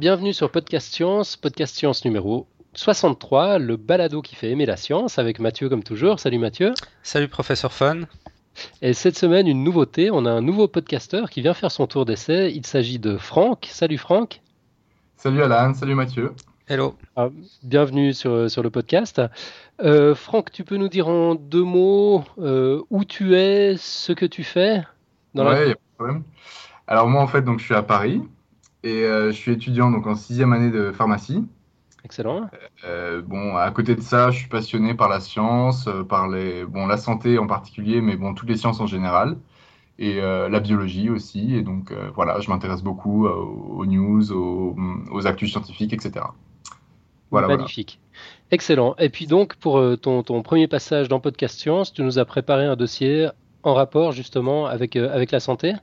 [0.00, 5.18] Bienvenue sur Podcast Science, Podcast Science numéro 63, le balado qui fait aimer la science,
[5.18, 6.20] avec Mathieu comme toujours.
[6.20, 6.72] Salut Mathieu.
[7.02, 8.04] Salut professeur Fun.
[8.80, 12.06] Et cette semaine, une nouveauté, on a un nouveau podcasteur qui vient faire son tour
[12.06, 12.50] d'essai.
[12.54, 13.68] Il s'agit de Franck.
[13.70, 14.40] Salut Franck.
[15.18, 16.32] Salut Alan, salut Mathieu.
[16.66, 16.94] Hello.
[17.14, 17.28] Ah,
[17.62, 19.20] bienvenue sur, sur le podcast.
[19.82, 24.24] Euh, Franck, tu peux nous dire en deux mots euh, où tu es, ce que
[24.24, 24.82] tu fais?
[25.34, 26.22] Dans Ouais, il a pas de problème.
[26.86, 28.22] Alors moi en fait, donc, je suis à Paris
[28.82, 31.44] et euh, je suis étudiant donc, en sixième année de pharmacie.
[32.02, 32.48] Excellent.
[32.84, 36.64] Euh, bon, à côté de ça, je suis passionné par la science, euh, par les,
[36.64, 39.36] bon, la santé en particulier, mais bon, toutes les sciences en général,
[39.98, 41.54] et la biologie aussi.
[41.54, 46.24] Et donc, voilà, je m'intéresse beaucoup aux, news, aux, actus scientifiques, etc.
[47.30, 48.00] Voilà, Magnifique.
[48.50, 48.94] Excellent.
[48.98, 52.64] Et puis donc, pour ton, ton, premier passage dans Podcast Science, tu nous as préparé
[52.64, 53.28] un dossier
[53.62, 55.74] en rapport justement avec, avec la santé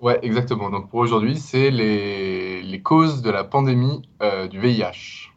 [0.00, 0.70] Ouais, exactement.
[0.70, 5.32] Donc pour aujourd'hui, c'est les, les, causes de la pandémie euh, du VIH.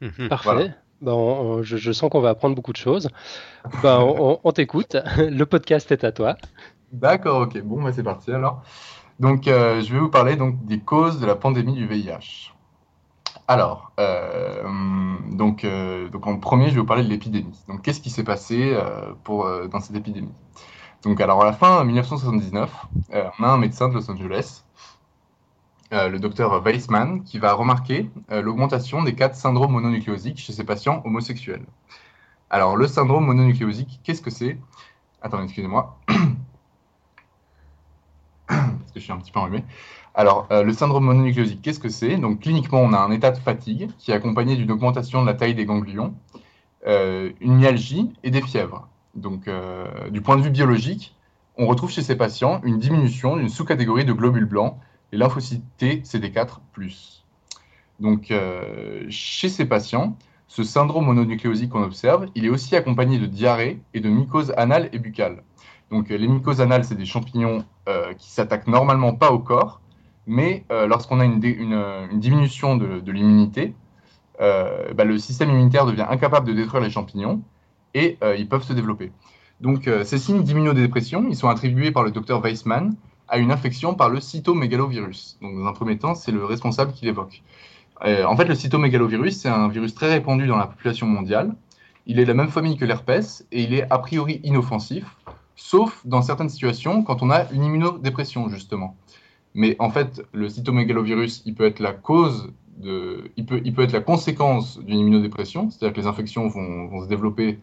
[0.00, 0.28] Mhm.
[0.28, 0.74] Parfait.
[1.00, 3.08] Bon, je, sens qu'on va apprendre beaucoup de choses.
[3.82, 4.96] Ben, on, t'écoute.
[5.18, 6.36] Le podcast est à toi.
[6.92, 7.60] D'accord, ok.
[7.62, 8.62] Bon, bah, c'est parti alors.
[9.18, 12.52] Donc, euh, je vais vous parler donc, des causes de la pandémie du VIH.
[13.48, 14.62] Alors, euh,
[15.32, 15.66] donc,
[16.12, 17.58] donc, en premier, je vais vous parler de l'épidémie.
[17.68, 18.76] Donc, qu'est-ce qui s'est passé
[19.24, 20.32] pour, dans cette épidémie?
[21.06, 24.64] Donc, alors à la fin 1979, euh, on a un médecin de Los Angeles,
[25.92, 30.52] euh, le docteur Weissman, qui va remarquer euh, l'augmentation des cas de syndrome mononucléosique chez
[30.52, 31.64] ces patients homosexuels.
[32.50, 34.58] Alors, le syndrome mononucléosique, qu'est-ce que c'est?
[35.22, 35.96] Attendez, excusez-moi.
[38.48, 39.62] Parce que je suis un petit peu enrhumé.
[40.12, 42.16] Alors, le syndrome mononucléosique, qu'est-ce que c'est?
[42.16, 45.34] Donc, cliniquement, on a un état de fatigue qui est accompagné d'une augmentation de la
[45.34, 46.14] taille des ganglions,
[46.84, 48.88] une myalgie et des fièvres.
[49.16, 51.16] Donc, euh, du point de vue biologique,
[51.56, 54.76] on retrouve chez ces patients une diminution d'une sous-catégorie de globules blancs,
[55.10, 56.58] les lymphocytes T CD4+.
[57.98, 60.18] Donc, euh, chez ces patients,
[60.48, 64.90] ce syndrome mononucléosique qu'on observe, il est aussi accompagné de diarrhée et de mycose anale
[64.92, 65.42] et buccale.
[65.90, 69.80] Donc, les mycoses anales, c'est des champignons euh, qui s'attaquent normalement pas au corps,
[70.26, 73.74] mais lorsqu'on a une, diminution de, l'immunité,
[74.40, 77.42] bah, le système immunitaire devient incapable de détruire les champignons
[77.96, 79.10] et euh, ils peuvent se développer.
[79.60, 82.94] Donc, euh, ces signes d'immunodépression, ils sont attribués par le docteur Weissman
[83.26, 85.38] à une infection par le cytomégalovirus.
[85.40, 87.42] Donc, dans un premier temps, c'est le responsable qui l'évoque.
[88.04, 91.56] Euh, en fait, le cytomégalovirus, c'est un virus très répandu dans la population mondiale.
[92.06, 95.04] Il est de la même famille que l'herpès et il est a priori inoffensif,
[95.56, 98.96] sauf dans certaines situations quand on a une immunodépression, justement.
[99.54, 103.82] Mais en fait, le cytomégalovirus, il peut être la cause de, il peut, il peut
[103.82, 107.58] être la conséquence d'une immunodépression, c'est-à-dire que les infections vont, vont se développer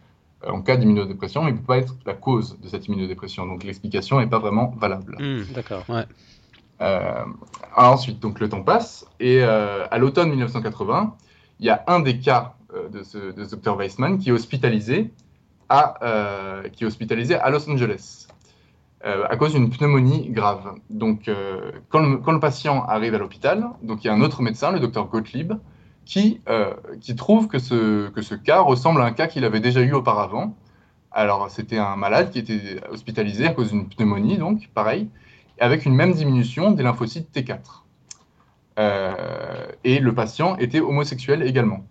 [0.46, 3.46] en cas d'immunodépression, mais il ne peut pas être la cause de cette immunodépression.
[3.46, 5.16] Donc l'explication n'est pas vraiment valable.
[5.18, 5.84] Hmm, d'accord.
[5.88, 6.04] Ouais.
[6.80, 7.24] Euh,
[7.76, 11.16] ensuite, donc le temps passe et euh, à l'automne 1980,
[11.60, 15.12] il y a un des cas euh, de ce, de docteur Weissman qui est hospitalisé
[15.68, 15.94] à,
[16.72, 18.26] qui est hospitalisé à Los Angeles
[19.02, 20.76] à cause d'une pneumonie grave.
[20.88, 21.30] Donc,
[21.90, 24.72] quand le, quand, le, patient arrive à l'hôpital, donc il y a un autre médecin,
[24.72, 25.52] le docteur Gottlieb,
[26.04, 29.60] qui, euh, qui trouve que ce, que ce cas ressemble à un cas qu'il avait
[29.60, 30.56] déjà eu auparavant.
[31.10, 35.08] Alors, c'était un malade qui était hospitalisé à cause d'une pneumonie, donc pareil,
[35.60, 37.84] avec une même diminution des lymphocytes T4.
[38.78, 41.84] Euh, et le patient était homosexuel également.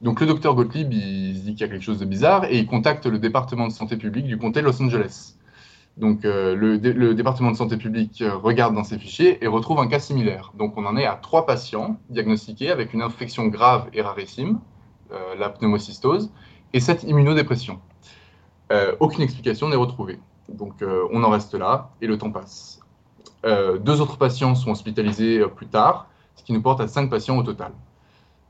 [0.00, 2.58] Donc, le docteur Gottlieb, il se dit qu'il y a quelque chose de bizarre et
[2.58, 5.34] il contacte le département de santé publique du comté de Los Angeles.
[5.96, 9.86] Donc euh, le, département de santé publique euh, regarde dans ses fichiers et retrouve un
[9.86, 10.52] cas similaire.
[10.56, 14.60] Donc on en est à trois patients diagnostiqués avec une infection grave et rarissime,
[15.12, 16.30] euh, la pneumocystose,
[16.72, 17.80] et cette immunodépression.
[19.00, 20.20] aucune explication n'est retrouvée.
[20.48, 20.74] Donc
[21.12, 22.80] on en reste là et le temps passe.
[23.44, 26.06] deux autres patients sont hospitalisés plus tard,
[26.36, 27.72] ce qui nous porte à cinq patients au total.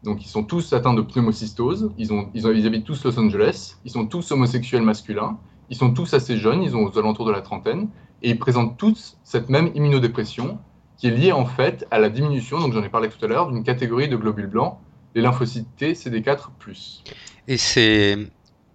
[0.02, 3.76] Donc ils sont tous atteints de pneumocystose, ils, ont, ils, ils habitent tous Los Angeles,
[3.86, 5.38] ils sont tous homosexuels masculins,
[5.70, 7.88] ils sont tous assez jeunes, ils ont aux alentours de la trentaine,
[8.22, 10.58] et ils présentent tous cette même immunodépression
[10.96, 13.50] qui est liée en fait à la diminution, donc j'en ai parlé tout à l'heure,
[13.50, 14.78] d'une catégorie de globules blancs,
[15.14, 16.48] les lymphocytes T CD4+.
[17.48, 18.18] Et c'est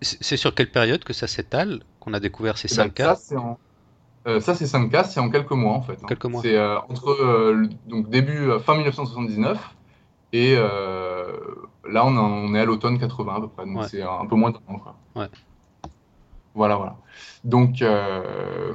[0.01, 3.17] c'est sur quelle période que ça s'étale, qu'on a découvert ces 5 eh ben, cas
[4.27, 5.93] euh, Ça, c'est 5 cas, c'est en quelques mois en fait.
[5.93, 6.05] Hein.
[6.07, 6.41] Quelques mois.
[6.41, 9.75] C'est euh, entre euh, donc début fin 1979
[10.33, 14.35] et là on, on, est à l'automne 80 à peu près, donc c'est un peu
[14.35, 14.95] moins d'un an.
[15.15, 15.27] Ouais.
[16.55, 16.95] Voilà, voilà.
[17.43, 18.73] Donc, euh,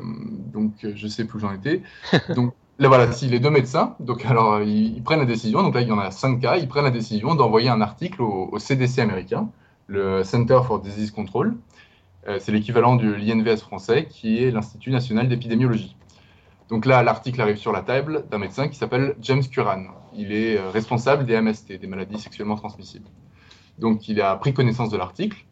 [0.52, 1.82] donc je sais plus où j'en étais.
[2.34, 5.82] Donc, là, voilà, si les deux médecins, donc alors ils, prennent la décision, donc là
[5.82, 9.00] il y en a cinq cas, ils prennent la décision d'envoyer un article au, CDC
[9.00, 9.50] américain,
[9.86, 11.56] le Center for Disease Control.
[12.28, 15.96] Euh, c'est l'équivalent du l'INVS français, qui est l'Institut national d'épidémiologie.
[16.68, 19.84] Donc là, l'article arrive sur la table d'un médecin qui s'appelle James Curran.
[20.14, 23.08] Il est euh, responsable des MST, des maladies sexuellement transmissibles.
[23.78, 25.44] Donc il a pris connaissance de l'article,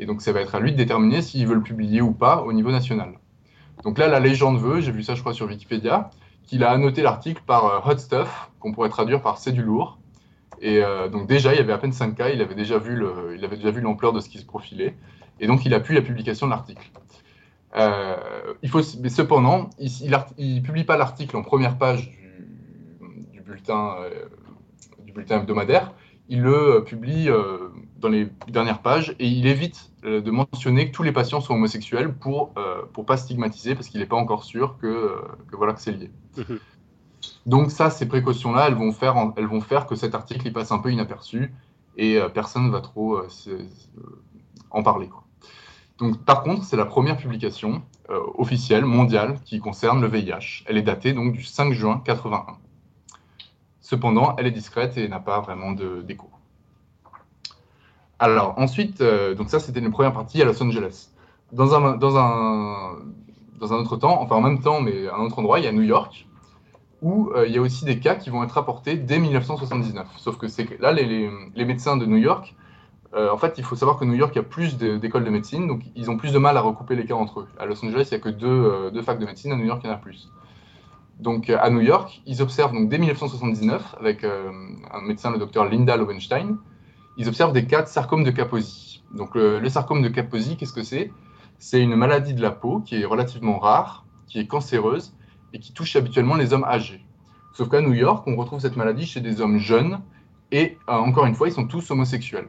[0.00, 2.42] et donc ça va être à lui de déterminer s'il veut le publier ou pas
[2.42, 3.12] au niveau national.
[3.84, 6.10] Donc là, la légende veut, j'ai vu ça je crois sur Wikipédia,
[6.42, 9.98] qu'il a annoté l'article par euh, Hot Stuff, qu'on pourrait traduire par C'est du lourd.
[10.62, 12.96] Et euh, donc déjà, il y avait à peine 5 cas, il avait déjà vu
[13.80, 14.96] l'ampleur de ce qui se profilait,
[15.38, 16.90] et donc il a pu la publication de l'article.
[17.76, 18.16] Euh,
[18.62, 22.10] il faut, mais cependant, il, il, publie pas l'article en première page
[23.30, 23.96] du bulletin
[25.28, 25.92] hebdomadaire,
[26.30, 27.28] il le publie
[27.98, 32.14] dans les dernières pages et il évite de mentionner que tous les patients sont homosexuels
[32.14, 35.16] pour ne pour pas stigmatiser parce qu'il n'est pas encore sûr que,
[35.50, 36.10] que voilà que c'est lié.
[36.38, 36.58] Mhm.
[37.46, 40.72] Donc ça, ces précautions-là, elles vont faire, elles vont faire que cet article il passe
[40.72, 41.52] un peu inaperçu
[41.96, 43.66] et euh, personne ne va trop euh, euh,
[44.70, 45.08] en parler.
[45.98, 47.82] Donc par contre, c'est la première publication
[48.36, 50.64] officielle mondiale qui concerne le VIH.
[50.66, 52.56] Elle est datée donc du 5 juin 81.
[53.90, 56.30] Cependant, elle est discrète et n'a pas vraiment d'écho.
[58.20, 61.08] Alors ensuite, donc ça c'était une première partie à Los Angeles.
[61.52, 62.98] Dans un, dans un,
[63.58, 65.68] dans un autre temps, enfin en même temps, mais à un autre endroit, il y
[65.68, 66.28] a New York,
[67.02, 70.06] où euh, il y a aussi des cas qui vont être rapportés dès 1979.
[70.18, 72.54] Sauf que c'est là, les, les, médecins de New York,
[73.14, 75.82] euh, en fait, il faut savoir que New York, a plus d'écoles de médecine, donc
[75.96, 77.48] ils ont plus de mal à recouper les cas entre eux.
[77.58, 79.66] À Los Angeles, il n'y a que deux, euh, deux, facs de médecine, à New
[79.66, 80.30] York, il y en a plus.
[81.20, 85.96] Donc à New York, ils observent donc dès 1979, avec un médecin, le docteur Linda
[85.96, 86.56] Lowenstein,
[87.16, 89.02] ils observent des cas de sarcome de Kaposi.
[89.14, 91.12] Donc le, sarcome de Kaposi, qu'est-ce que c'est?
[91.58, 95.12] C'est une maladie de la peau qui est relativement rare, qui est cancéreuse,
[95.52, 97.04] et qui touche habituellement les hommes âgés.
[97.52, 100.00] Sauf qu'à New York, on retrouve cette maladie chez des hommes jeunes
[100.52, 102.48] et euh, encore une fois, ils sont tous homosexuels.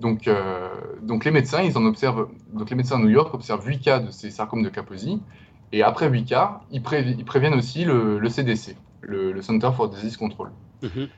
[0.00, 0.68] Donc, euh,
[1.02, 3.98] donc les médecins, ils en observent, donc les médecins à New York observent 8 cas
[4.00, 5.20] de ces sarcomes de Kaposi
[5.72, 10.50] et après 8 cas, ils, préviennent aussi le, CDC, le, Center for Disease Control.
[10.82, 11.08] Mhm.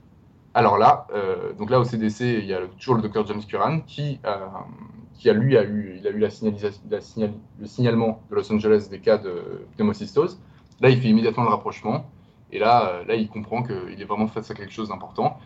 [0.54, 3.80] Alors là, euh, donc là au CDC, il y a toujours le docteur James Curran
[3.80, 4.18] qui,
[5.18, 6.28] qui a lui a eu, il a eu la,
[6.90, 6.98] la
[7.60, 10.40] le signalement de Los Angeles des cas de pneumocystose.
[10.80, 12.06] Là, il fait immédiatement le rapprochement.
[12.52, 15.38] Et là, euh, là il comprend qu'il est vraiment face à quelque chose d'important.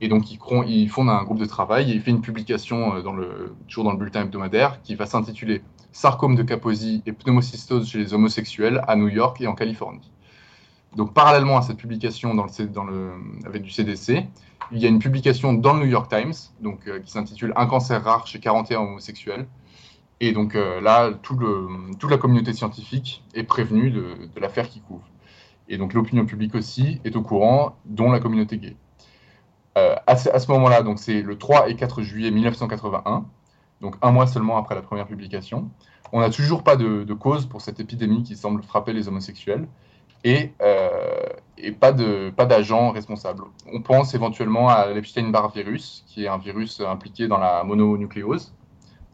[0.00, 0.38] Et donc, il,
[0.68, 3.84] il, fonde un groupe de travail et il fait une publication euh, dans le, toujours
[3.84, 5.62] dans le bulletin hebdomadaire qui va s'intituler
[5.92, 10.10] Sarcome de Kaposi et pneumocystose chez les homosexuels à New York et en Californie.
[10.96, 12.34] Donc, parallèlement à cette publication
[13.46, 14.26] avec du CDC,
[14.72, 17.66] il y a une publication dans le New York Times donc, euh, qui s'intitule Un
[17.66, 19.46] cancer rare chez 41 homosexuels
[20.20, 25.08] et donc euh, là, toute la communauté scientifique est prévenue de, l'affaire qui couvre.
[25.68, 28.76] Et donc l'opinion publique aussi est au courant, dont la communauté gay.
[29.76, 33.26] Euh, à ce, moment-là, donc c'est le 3 et 4 juillet 1981,
[33.80, 35.70] donc un mois seulement après la première publication.
[36.12, 39.68] On n'a toujours pas de, cause pour cette épidémie qui semble frapper les homosexuels
[40.24, 41.26] et, euh,
[41.78, 43.44] pas d'agent responsable.
[43.72, 48.54] On pense éventuellement à l'Epstein-Barr virus, qui est un virus impliqué dans la mononucléose,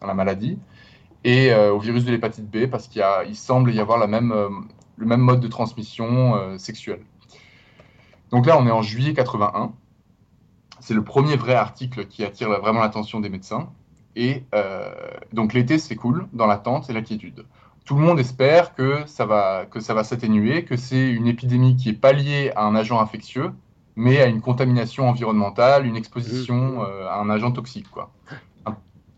[0.01, 0.59] dans la maladie,
[1.25, 4.49] et euh, au virus de l'hépatite B parce qu'il il semble y avoir euh,
[4.97, 7.01] le même mode de transmission sexuelle.
[8.31, 9.73] Donc là, on est en juillet 81.
[10.81, 13.71] C'est le premier vrai article qui attire vraiment l'attention des médecins.
[14.17, 14.45] Et
[15.33, 17.45] donc l'été s'écoule dans l'attente et l'inquiétude.
[17.85, 21.77] Tout le monde espère que ça va, que ça va s'atténuer, que c'est une épidémie
[21.77, 23.51] qui n'est pas liée à un agent infectieux,
[23.97, 26.87] mais à une contamination environnementale, une exposition mmh.
[27.09, 27.91] à un agent toxique.
[27.91, 28.11] Quoi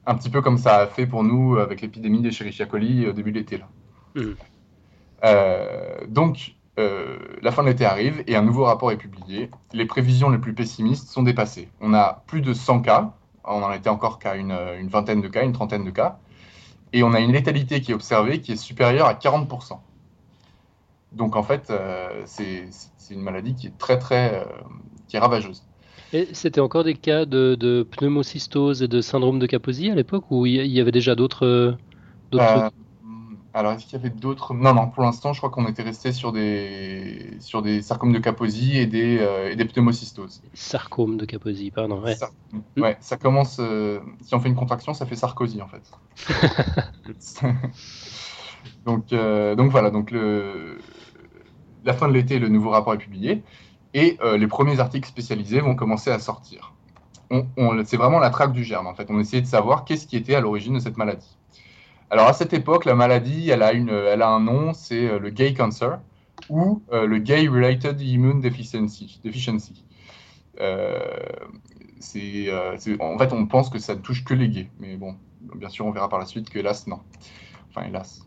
[0.06, 3.12] un petit peu comme ça a fait pour nous avec l'épidémie des Escherichia coli au
[3.12, 3.60] début de l'été.
[4.14, 4.22] Mmh.
[5.24, 9.50] Euh, donc, euh, la fin de l'été arrive et un nouveau rapport est publié.
[9.72, 11.68] Les prévisions les plus pessimistes sont dépassées.
[11.80, 13.14] On a plus de 100 cas,
[13.46, 14.54] on en était encore qu'à une,
[14.88, 16.18] vingtaine de cas, une trentaine de cas,
[16.92, 19.78] et on a une létalité qui est observée qui est supérieure à 40%.
[21.12, 22.68] Donc en fait, euh, c'est
[23.10, 24.46] une maladie qui est très très,
[25.08, 25.62] qui est ravageuse.
[26.12, 30.46] Et c'était encore des cas de, pneumocystose et de syndrome de Kaposi à l'époque ou
[30.46, 31.72] il y avait déjà d'autres euh,
[33.56, 34.52] Alors, est-ce qu'il y avait d'autres?
[34.52, 38.18] Non, non, pour l'instant, je crois qu'on était resté sur des, sur des sarcomes de
[38.18, 40.42] Kaposi et des, euh, et des pneumocystoses.
[40.52, 42.02] Sarcome de Kaposi, pardon.
[42.02, 42.28] Ouais, ça,
[42.76, 43.56] ouais, ça commence.
[43.58, 45.90] Euh, si on fait une contraction, ça fait Sarkozy en fait.
[48.84, 50.78] donc, donc voilà, donc le,
[51.82, 53.42] la fin de l'été, le nouveau rapport est publié
[53.94, 56.74] et euh, les premiers articles spécialisés vont commencer à sortir.
[57.86, 59.06] c'est vraiment la traque du germe, en fait.
[59.08, 61.38] On essayait de savoir qu'est-ce qui était à l'origine de cette maladie.
[62.10, 65.18] Alors à cette époque, la maladie, elle a, une, elle a un nom, c'est euh,
[65.18, 66.00] le gay cancer
[66.48, 69.20] ou euh, le gay related immune deficiency.
[69.24, 69.84] deficiency.
[71.98, 72.50] c'est,
[73.00, 75.16] en fait, on pense que ça ne touche que les gays, mais bon,
[75.54, 77.00] bien sûr, on verra par la suite que hélas, non.
[77.68, 78.26] Enfin, hélas,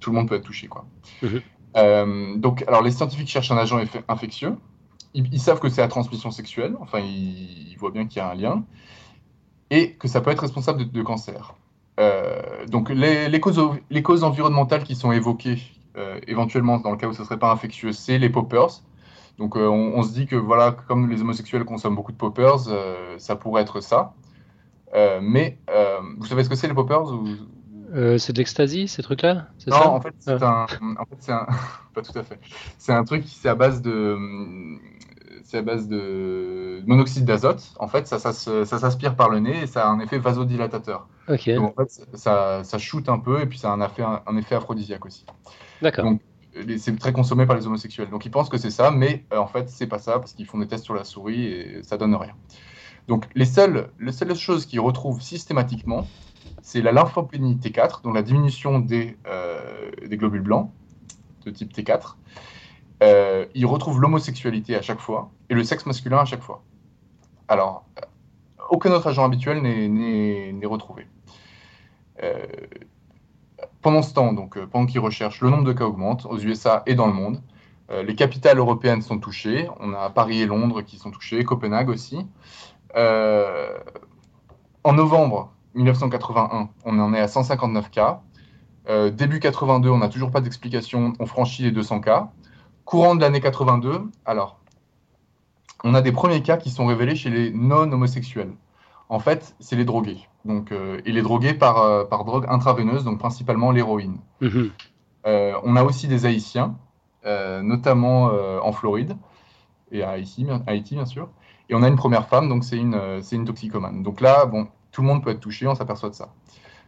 [0.00, 0.86] tout le monde peut être touché, quoi.
[1.22, 2.40] Mhm.
[2.40, 4.56] donc, alors les scientifiques cherchent un agent infectieux.
[5.14, 6.74] Ils, savent que c'est la transmission sexuelle.
[6.80, 8.64] Enfin, ils, voient bien qu'il y a un lien
[9.70, 11.54] et que ça peut être responsable de, cancer.
[12.68, 15.62] Donc, les, causes, les, causes, environnementales qui sont évoquées
[16.26, 18.82] éventuellement dans le cas où ce ne serait pas infectieux, c'est les poppers.
[19.38, 23.16] Donc euh, on, se dit que voilà, comme les homosexuels consomment beaucoup de poppers, euh,
[23.18, 24.14] ça pourrait être ça.
[24.94, 25.58] Euh, mais
[26.18, 27.04] vous savez ce que c'est les poppers
[28.16, 29.48] c'est de l'ecstasy, ces trucs-là?
[29.66, 30.64] Non, en fait, c'est un,
[30.98, 31.46] en fait, c'est un,
[31.94, 32.40] pas tout à fait.
[32.78, 34.16] C'est un truc qui c'est à base de,
[35.44, 37.74] c'est à base de monoxyde d'azote.
[37.78, 41.08] En fait, ça, ça, ça s'aspire par le nez et ça a un effet vasodilatateur.
[41.28, 41.50] Ok.
[41.50, 44.36] Donc, en fait, ça, ça shoot un peu et puis ça a un effet, un
[44.36, 45.24] effet aphrodisiaque aussi.
[45.80, 46.12] D'accord
[46.78, 48.10] c'est très consommé par les homosexuels.
[48.10, 50.46] Donc ils pensent que c'est ça, mais euh, en fait c'est pas ça parce qu'ils
[50.46, 52.34] font des tests sur la souris et ça donne rien.
[53.08, 56.06] Donc les seules, les seules choses qu'ils retrouvent systématiquement,
[56.62, 60.70] c'est la lymphopénie T4, donc la diminution des, euh, des globules blancs
[61.44, 62.16] de type T4.
[63.02, 66.62] Euh, ils retrouvent l'homosexualité à chaque fois et le sexe masculin à chaque fois.
[67.48, 67.84] Alors,
[68.70, 71.06] aucun autre agent habituel n'est retrouvé.
[72.22, 72.46] Euh,
[73.82, 76.82] pendant ce temps, donc, euh, pendant qu'ils recherchent, le nombre de cas augmente aux USA
[76.86, 77.42] et dans le monde.
[77.90, 79.68] Euh, les capitales européennes sont touchées.
[79.80, 82.24] On a Paris et Londres qui sont touchées, Copenhague aussi.
[82.96, 83.76] Euh,
[84.84, 88.22] en novembre 1981, on en est à 159 cas.
[89.12, 91.14] début 82, on n'a toujours pas d'explication.
[91.18, 92.30] On franchit les 200 cas.
[92.84, 94.58] Courant de l'année 82, alors,
[95.84, 98.52] on a des premiers cas qui sont révélés chez les non-homosexuels.
[99.08, 100.28] En fait, c'est les drogués.
[100.44, 104.18] Donc, euh, il est drogué par, euh, par drogue intraveineuse, donc principalement l'héroïne.
[104.40, 104.70] Mhm.
[105.26, 106.76] Euh, on a aussi des Haïtiens,
[107.24, 108.32] notamment
[108.64, 109.16] en Floride
[109.92, 111.28] et à Haïti, Haïti, bien sûr.
[111.68, 112.98] Et on a une première femme, donc c'est une,
[113.30, 114.02] une toxicomane.
[114.02, 116.30] Donc là, bon, tout le monde peut être touché, on s'aperçoit de ça.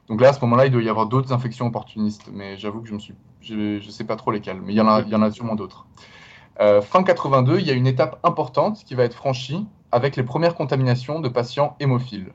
[0.09, 2.89] Donc là, à ce moment-là, il doit y avoir d'autres infections opportunistes, mais j'avoue que
[2.89, 2.99] je ne
[3.41, 5.31] je, je, sais pas trop lesquelles, mais il y en a, il y en a
[5.31, 5.87] sûrement d'autres.
[6.59, 10.57] fin 82, il y a une étape importante qui va être franchie avec les premières
[10.57, 12.33] contaminations de patients hémophiles.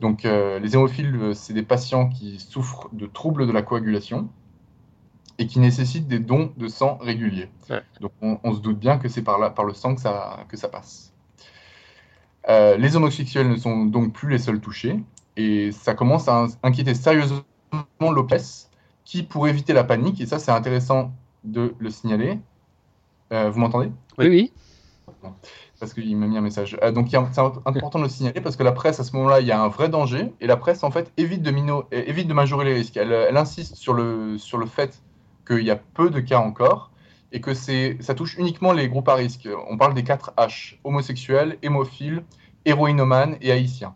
[0.00, 4.28] Donc, euh, les hémophiles, euh, c'est des patients qui souffrent de troubles de la coagulation
[5.38, 7.48] et qui nécessitent des dons de sang réguliers.
[8.00, 10.68] Donc, on, se doute bien que c'est par, par le sang que ça, que ça
[10.68, 11.12] passe.
[12.48, 15.00] Euh, les homosexuels ne sont donc plus les seuls touchés
[15.36, 17.42] et ça commence à inquiéter sérieusement
[18.00, 18.68] Lopez
[19.04, 21.12] qui, pour éviter la panique, et ça c'est intéressant
[21.44, 22.38] de le signaler,
[23.30, 23.90] vous m'entendez?
[24.18, 24.52] Oui, oui
[25.80, 26.76] parce qu'il m'a mis un message.
[26.82, 29.46] Euh, donc c'est important de le signaler parce que la presse, à ce moment-là, il
[29.46, 31.52] y a un vrai danger et la presse, en fait, évite de,
[31.92, 32.96] évite de majorer les risques.
[32.96, 35.02] Elle, insiste sur le, sur le fait
[35.46, 36.90] qu'il y a peu de cas encore
[37.32, 39.48] et que ça touche uniquement les groupes à risque.
[39.68, 42.24] On parle des 4 H homosexuels, hémophiles,
[42.64, 43.94] héroïnomanes et haïtiens.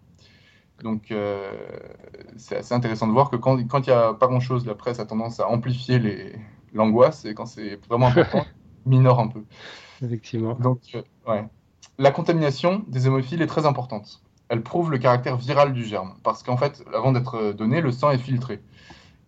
[0.82, 1.52] Donc euh,
[2.36, 5.06] c'est assez intéressant de voir que quand il n'y a pas grand-chose, la presse a
[5.06, 6.32] tendance à amplifier
[6.72, 8.44] l'angoisse et quand c'est vraiment important,
[8.86, 9.42] minore un peu.
[10.02, 10.54] Effectivement.
[10.54, 11.44] Donc, euh, ouais
[11.98, 14.22] la contamination des hémophiles est très importante.
[14.48, 18.10] Elle prouve le caractère viral du germe, parce qu'en fait, avant d'être donné, le sang
[18.10, 18.62] est filtré.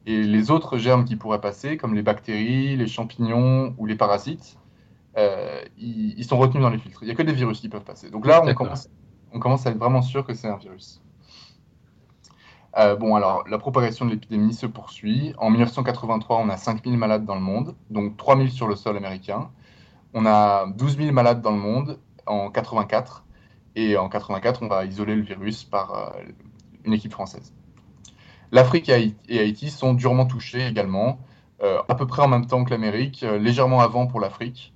[0.06, 4.56] Et les autres germes qui pourraient passer, comme les bactéries, les champignons ou les parasites,
[5.18, 7.02] euh, ils, sont retenus dans les filtres.
[7.02, 8.10] Il n'y a que des virus qui peuvent passer.
[8.10, 8.54] Donc là, on
[9.40, 11.02] commence, à être vraiment sûr que c'est un virus.
[12.78, 15.34] Euh, bon, alors, la propagation de l'épidémie se poursuit.
[15.38, 19.50] En 1983, on a 5000 malades dans le monde, donc 3000 sur le sol américain.
[20.14, 23.24] On a 12 000 malades dans le monde en 84.
[23.76, 26.10] Et en 84, on va isoler le virus par euh,
[26.84, 27.52] une équipe française.
[28.52, 31.20] L'Afrique et Haïti sont durement touchés également,
[31.62, 34.74] euh, à peu près en même temps que l'Amérique, légèrement avant pour l'Afrique.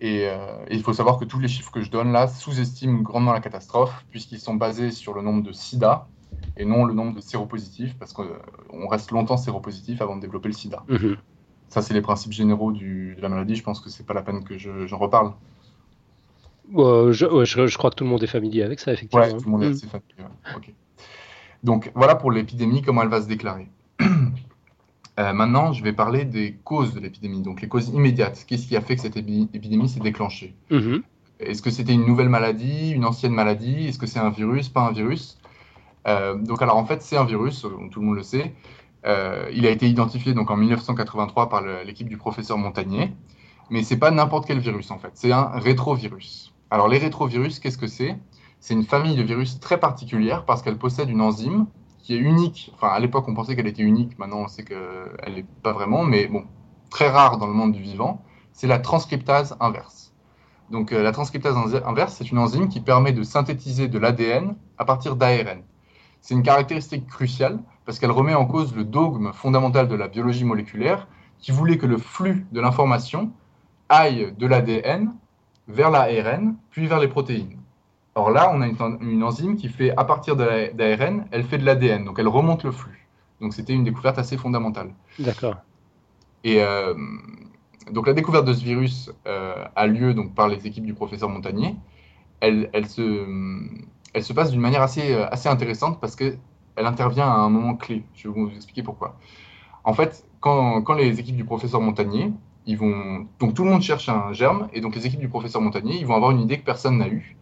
[0.00, 0.26] Et,
[0.70, 4.04] il faut savoir que tous les chiffres que je donne là sous-estiment grandement la catastrophe,
[4.10, 6.08] puisqu'ils sont basés sur le nombre de sida
[6.56, 10.54] et non le nombre de séropositifs, parce qu'on reste longtemps séropositif avant de développer le
[10.54, 10.84] sida.
[10.88, 11.16] Mhm.
[11.68, 13.54] Ça, c'est les principes généraux de la maladie.
[13.56, 15.32] Je pense que c'est pas la peine que j'en reparle
[16.74, 19.24] je, crois que tout le monde est familier avec ça, effectivement.
[19.24, 20.74] Oui, tout le monde est assez familier.
[21.62, 23.68] Donc voilà pour l'épidémie, comment elle va se déclarer.
[25.20, 28.46] Euh, maintenant, je vais parler des causes de l'épidémie, donc les causes immédiates.
[28.48, 30.54] Qu'est-ce qui a fait que cette épidémie s'est déclenchée?
[30.70, 31.02] Mm-hmm.
[31.40, 33.88] Est-ce que c'était une nouvelle maladie, une ancienne maladie?
[33.88, 35.41] Est-ce que c'est un virus, pas un virus euh,
[36.06, 38.54] Donc alors en fait, c'est un virus, tout le monde le sait.
[39.04, 43.12] Euh, il a été identifié donc en 1983 par l'équipe du professeur Montagnier,
[43.70, 46.54] mais c'est pas n'importe quel virus en fait, c'est un rétrovirus.
[46.70, 48.16] Alors les rétrovirus, qu'est-ce que c'est?
[48.60, 51.66] C'est une famille de virus très particulière parce qu'elle possède une enzyme
[51.98, 52.70] qui est unique.
[52.74, 54.18] Enfin, à l'époque, on pensait qu'elle était unique.
[54.18, 56.44] Maintenant, on sait qu'elle n'est pas vraiment, mais bon,
[56.88, 58.22] très rare dans le monde du vivant.
[58.52, 60.14] C'est la transcriptase inverse.
[60.70, 64.84] Donc, euh, la transcriptase inverse, c'est une enzyme qui permet de synthétiser de l'ADN à
[64.84, 65.62] partir d'ARN.
[66.22, 70.44] C'est une caractéristique cruciale parce qu'elle remet en cause le dogme fondamental de la biologie
[70.44, 73.32] moléculaire, qui voulait que le flux de l'information
[73.88, 75.12] aille de l'ADN
[75.68, 77.58] vers l'ARN, puis vers les protéines.
[78.14, 81.64] Or là, on a une, enzyme qui fait, à partir de l'ARN, elle fait de
[81.64, 83.08] l'ADN, donc elle remonte le flux.
[83.40, 84.94] Donc c'était une découverte assez fondamentale.
[85.18, 85.56] D'accord.
[86.44, 86.94] Et euh,
[87.90, 91.28] donc la découverte de ce virus euh, a lieu donc par les équipes du professeur
[91.28, 91.74] Montagnier.
[92.40, 93.26] Elle, elle, se,
[94.12, 96.38] elle se passe d'une manière assez, assez intéressante parce qu'elle
[96.76, 98.04] intervient à un moment clé.
[98.14, 99.16] Je vais vous expliquer pourquoi.
[99.84, 102.32] En fait, quand, quand les équipes du professeur Montagnier,
[102.66, 105.60] ils vont donc tout le monde cherche un germe et donc les équipes du professeur
[105.60, 107.36] Montagnier, ils vont avoir une idée que personne n'a eue.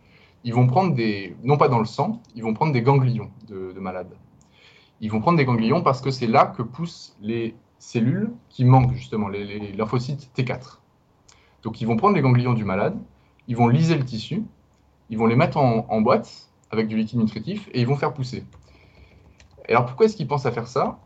[0.45, 3.73] Ils vont prendre des, non pas dans le sang, ils vont prendre des ganglions de,
[3.73, 4.15] de malades.
[5.01, 8.93] Ils vont prendre des ganglions parce que c'est là que poussent les cellules qui manquent
[8.93, 10.79] justement, les, lymphocytes T4.
[11.63, 12.97] Donc ils vont prendre les ganglions du malade,
[13.49, 14.45] ils vont liser le tissu,
[15.09, 18.45] ils vont les mettre en, boîte avec du liquide nutritif et ils vont faire pousser.
[19.69, 20.99] alors pourquoi est-ce qu'ils pensent à faire ça?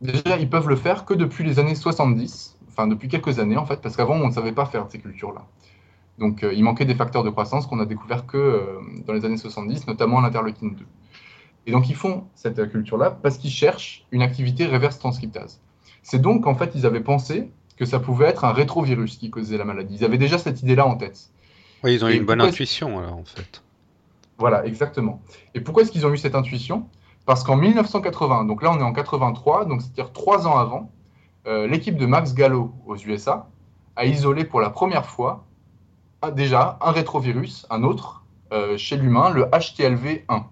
[0.00, 3.66] Déjà, ils peuvent le faire que depuis les années 70, enfin depuis quelques années en
[3.66, 5.46] fait, parce qu'avant on ne savait pas faire ces cultures-là.
[6.18, 9.24] Donc euh, il manquait des facteurs de croissance qu'on a découvert que euh, dans les
[9.24, 10.84] années 70, notamment l'interleukine 2.
[11.66, 15.60] Et donc ils font cette culture-là parce qu'ils cherchent une activité reverse transcriptase.
[16.02, 19.56] C'est donc qu'en fait, ils avaient pensé que ça pouvait être un rétrovirus qui causait
[19.56, 19.96] la maladie.
[20.00, 21.30] Ils avaient déjà cette idée-là en tête.
[21.84, 23.61] Oui, ils ont eu une bonne intuition, alors, en fait.
[24.42, 25.22] Voilà, exactement.
[25.54, 26.88] Et pourquoi est-ce qu'ils ont eu cette intuition?
[27.26, 30.90] Parce qu'en 1980, donc là on est en 83, donc c'est-à-dire trois ans avant,
[31.46, 33.48] euh, l'équipe de Max Gallo aux USA
[33.94, 35.44] a isolé pour la première fois
[36.34, 40.42] déjà un rétrovirus, un autre, euh, chez l'humain, le HTLV1.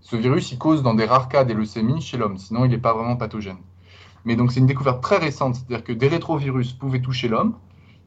[0.00, 2.78] Ce virus, il cause dans des rares cas des leucémies chez l'homme, sinon il n'est
[2.78, 3.58] pas vraiment pathogène.
[4.24, 7.54] Mais donc c'est une découverte très récente, c'est-à-dire que des rétrovirus pouvaient toucher l'homme,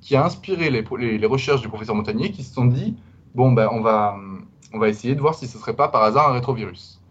[0.01, 0.83] qui a inspiré les,
[1.17, 2.97] les, recherches du professeur Montagnier, qui se sont dit
[3.33, 4.17] bon ben on va
[4.73, 7.01] on va essayer de voir si ce serait pas par hasard un rétrovirus.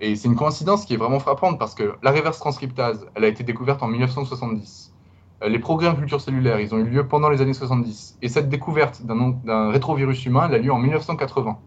[0.00, 3.28] Et c'est une coïncidence qui est vraiment frappante parce que la reverse transcriptase, elle a
[3.28, 4.94] été découverte en 1970.
[5.42, 8.18] Euh, les progrès en culture cellulaire, ils ont eu lieu pendant les années 70.
[8.22, 11.58] Et cette découverte d'un rétrovirus humain, elle a lieu en 1980.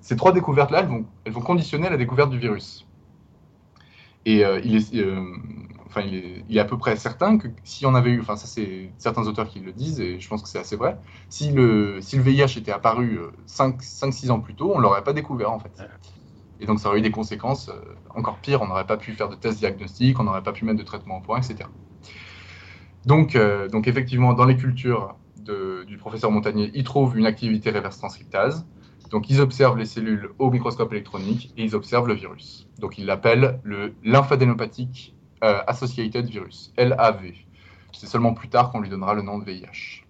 [0.00, 2.86] Ces trois découvertes-là, elles vont, elles vont conditionner la découverte du virus.
[4.24, 5.22] Et euh, il, est, euh,
[5.88, 8.90] enfin, il, est, à peu près certain que si on avait eu, enfin ça c'est
[8.98, 10.98] certains auteurs qui le disent et je pense que c'est assez vrai,
[11.28, 15.12] si le, si le VIH était apparu 5-6 euh, ans plus tôt, on l'aurait pas
[15.12, 15.72] découvert en fait.
[16.60, 17.70] Et donc ça aurait eu des conséquences
[18.14, 20.78] encore pires, on n'aurait pas pu faire de tests diagnostiques, on n'aurait pas pu mettre
[20.78, 21.68] de traitement au point, etc.
[23.06, 23.38] Donc,
[23.70, 28.66] donc effectivement, dans les cultures de, du professeur Montagnier, il trouve une activité reverse transcriptase.
[29.10, 32.68] Donc ils observent les cellules au microscope électronique et ils observent le virus.
[32.78, 37.32] Donc ils l'appellent le lymphadénopathique euh, associated virus, LAV.
[37.92, 40.04] C'est seulement plus tard qu'on lui donnera le nom de VIH.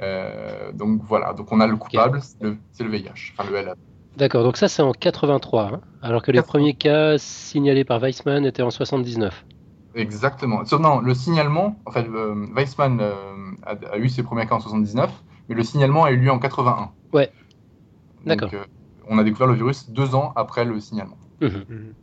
[0.00, 3.76] Euh, donc voilà, donc on a le coupable, c'est le, VIH, enfin le LAV.
[4.16, 8.44] D'accord, donc ça c'est en 83, hein, alors que les premiers cas signalés par Weissman
[8.46, 9.44] étaient en 79.
[9.94, 10.62] Exactement.
[10.78, 13.00] non, le signalement, enfin, euh, Weissman
[13.64, 15.10] a, a, eu ses premiers cas en 79,
[15.48, 16.90] mais le signalement a eu lieu en 81.
[17.12, 17.32] Ouais.
[18.24, 18.50] D'accord.
[18.54, 18.64] Euh,
[19.08, 21.18] on a découvert le virus deux ans après le signalement.
[21.40, 21.46] Mmh.
[21.46, 21.94] Mmh.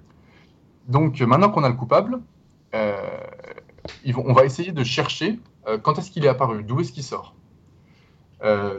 [0.87, 2.19] Donc euh, maintenant qu'on a le coupable,
[2.73, 2.95] euh,
[4.15, 5.39] on va essayer de chercher
[5.81, 7.33] quand est-ce qu'il est apparu, d'où est-ce qu'il sort.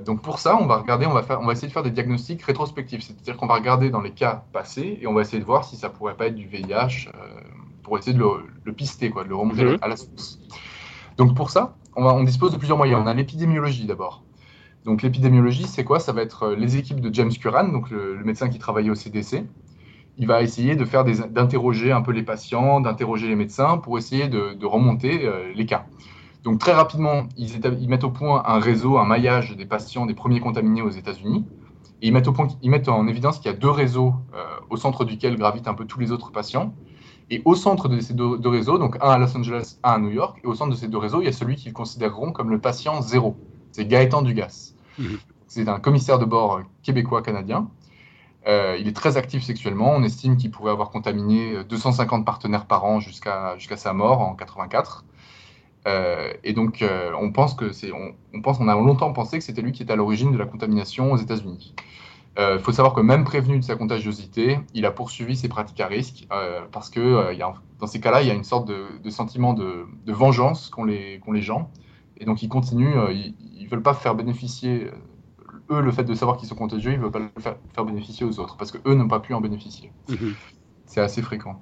[0.05, 1.91] donc pour ça, on va regarder, on va, faire, on va essayer de faire des
[1.91, 5.45] diagnostics rétrospectifs, c'est-à-dire qu'on va regarder dans les cas passés et on va essayer de
[5.45, 7.11] voir si ça pourrait pas être du VIH
[7.83, 8.25] pour essayer de
[8.65, 9.79] le, pister, quoi, de le remonter mmh.
[9.83, 10.39] à la source.
[11.17, 13.01] Donc pour ça, on, on dispose de plusieurs moyens.
[13.03, 14.23] On a l'épidémiologie d'abord.
[14.87, 15.99] Donc l'épidémiologie, c'est quoi?
[15.99, 18.95] Ça va être euh, les équipes de James Curran, donc le, médecin qui travaillait au
[18.95, 19.45] CDC.
[20.19, 24.29] Il va essayer de faire d'interroger un peu les patients, d'interroger les médecins pour essayer
[24.29, 25.87] de, remonter euh, les cas.
[26.43, 27.51] Donc très rapidement, ils,
[27.89, 31.45] mettent au point un réseau, un maillage des patients des premiers contaminés aux États-Unis.
[32.03, 34.45] Et ils mettent, au point, ils mettent en évidence qu'il y a deux réseaux euh,
[34.71, 36.75] au centre duquel gravitent un peu tous les autres patients.
[37.31, 39.99] Et au centre de ces deux, deux, réseaux, donc un à Los Angeles, un à
[39.99, 42.31] New York, et au centre de ces deux réseaux, il y a celui qu'ils considéreront
[42.31, 43.37] comme le patient zéro.
[43.73, 44.75] C'est Gaëtan Dugas.
[44.99, 45.19] Mhm.
[45.49, 47.69] C'est un commissaire de bord québécois-canadien.
[48.47, 49.93] Euh, il est très actif sexuellement.
[49.95, 55.05] On estime qu'il pourrait avoir contaminé 250 partenaires par an jusqu'à sa mort en 84.
[55.87, 59.45] Euh, et donc, euh, on pense que c'est, on, pense, on a longtemps pensé que
[59.45, 61.75] c'était lui qui était à l'origine de la contamination aux États-Unis.
[62.39, 65.87] Il faut savoir que même prévenu de sa contagiosité, il a poursuivi ses pratiques à
[65.87, 66.29] risque
[66.71, 69.87] parce que y a, dans ces cas-là, il y a une sorte de, sentiment de,
[70.07, 71.71] vengeance qu'ont les, les gens.
[72.19, 74.91] Et donc, ils continuent, ils veulent pas faire bénéficier
[75.71, 78.39] eux le fait de savoir qu'ils sont contagieux, ils veulent pas le faire, bénéficier aux
[78.39, 79.93] autres parce que eux n'ont pas pu en bénéficier.
[80.09, 80.35] Mhm.
[80.87, 81.61] C'est assez fréquent.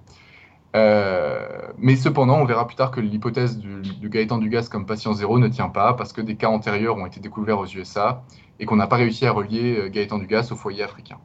[0.77, 5.12] Euh, mais cependant, on verra plus tard que l'hypothèse du, du, Gaëtan Dugas comme patient
[5.12, 8.25] zéro ne tient pas parce que des cas antérieurs ont été découverts aux USA
[8.59, 11.19] et qu'on n'a pas réussi à relier euh, Gaëtan Dugas au foyer africain.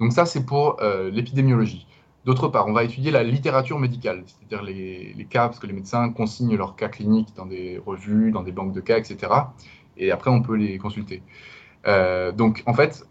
[0.00, 1.86] Donc ça, c'est pour euh, l'épidémiologie.
[2.24, 5.72] D'autre part, on va étudier la littérature médicale, c'est-à-dire les, les, cas, parce que les
[5.72, 9.32] médecins consignent leurs cas cliniques dans des revues, dans des banques de cas, etc.
[9.96, 11.22] Et après, on peut les consulter.
[11.86, 13.04] Euh, donc, en fait,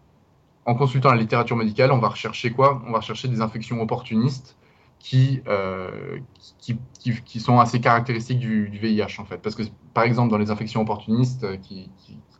[0.65, 2.82] en consultant la littérature médicale, on va rechercher quoi?
[2.88, 4.58] On va rechercher des infections opportunistes
[5.00, 6.20] qui, euh,
[6.60, 9.38] qui, qui, qui, sont assez caractéristiques du, du, VIH, en fait.
[9.38, 9.63] Parce que,
[9.94, 11.89] par exemple, dans les infections opportunistes euh, qui,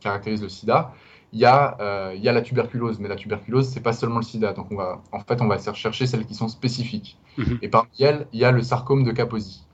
[0.00, 0.94] caractérisent le sida,
[1.32, 4.16] il y, a, euh, il y a la tuberculose, mais la tuberculose, c'est pas seulement
[4.16, 4.52] le sida.
[4.52, 7.18] Donc, on va, en fait, on va chercher celles qui sont spécifiques.
[7.38, 7.42] Mmh.
[7.62, 9.64] Et parmi elles, il y a le sarcome de Kaposi.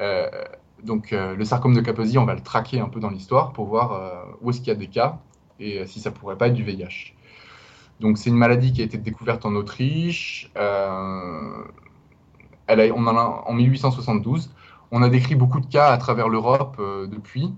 [0.00, 0.28] Euh,
[0.84, 3.66] donc, euh, le sarcome de Kaposi, on va le traquer un peu dans l'histoire pour
[3.66, 5.18] voir euh, où est-ce qu'il y a des cas
[5.58, 7.14] et si ça pourrait pas être du VIH.
[8.00, 10.50] Donc, c'est une maladie qui a été découverte en Autriche.
[10.54, 10.62] Elle
[12.80, 14.50] a, on en a en 1872.
[14.90, 17.52] On a décrit beaucoup de cas à travers l'Europe depuis.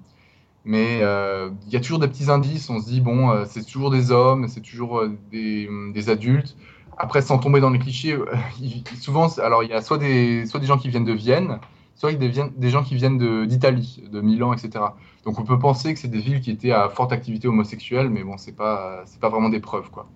[0.64, 2.70] Mais euh, il y a toujours des petits indices.
[2.70, 6.56] On se dit, bon, euh, c'est toujours des hommes, c'est toujours euh, des, des, adultes.
[6.98, 8.16] Après, sans tomber dans les clichés,
[9.00, 11.58] souvent, alors il y a soit des, soit des gens qui viennent de Vienne,
[12.10, 14.84] des, gens qui viennent d'Italie, de, Milan, etc.
[15.24, 18.24] Donc on peut penser que c'est des villes qui étaient à forte activité homosexuelle, mais
[18.24, 20.08] bon, c'est pas, pas vraiment des preuves, quoi.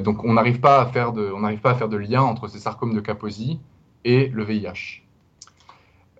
[0.00, 3.58] donc on n'arrive pas à faire de, lien entre ces sarcomes de Kaposi
[4.04, 5.02] et le VIH.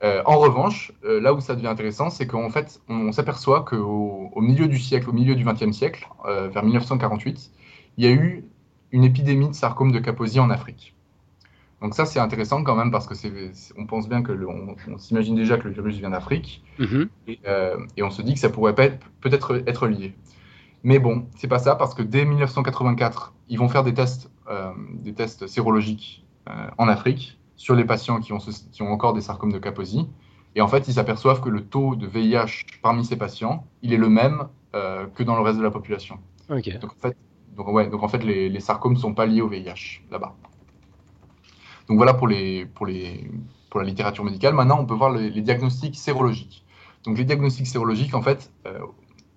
[0.04, 4.30] Euh, en revanche, euh, là où ça devient intéressant, c'est qu'en fait, on, s'aperçoit qu'au
[4.32, 7.50] au milieu du siècle, au milieu du XXe siècle, euh, vers 1948,
[7.96, 8.44] il y a eu
[8.92, 10.95] une épidémie de sarcome de Kaposi en Afrique.
[11.82, 13.30] Donc ça, c'est intéressant quand même parce que c'est,
[13.76, 17.08] on pense bien que le, on, on s'imagine déjà que le virus vient d'Afrique mm-hmm.
[17.28, 20.14] et, euh, et, on se dit que ça pourrait peut-être être lié.
[20.84, 24.72] Mais bon, c'est pas ça parce que dès 1984, ils vont faire des tests, euh,
[24.94, 29.20] des tests sérologiques euh, en Afrique sur les patients qui ont, qui ont encore des
[29.20, 30.08] sarcomes de Kaposi.
[30.54, 33.98] Et en fait, ils s'aperçoivent que le taux de VIH parmi ces patients, il est
[33.98, 34.48] le même
[35.14, 36.18] que dans le reste de la population.
[36.50, 36.76] Okay.
[36.76, 37.16] Donc, en fait,
[37.56, 40.36] donc, ouais, donc en fait, les, les sarcomes ne sont pas liés au VIH là-bas.
[41.88, 44.54] Donc voilà pour, la littérature médicale.
[44.54, 46.64] Maintenant, on peut voir les, diagnostics sérologiques.
[47.04, 48.78] Donc les diagnostics sérologiques, en fait, euh,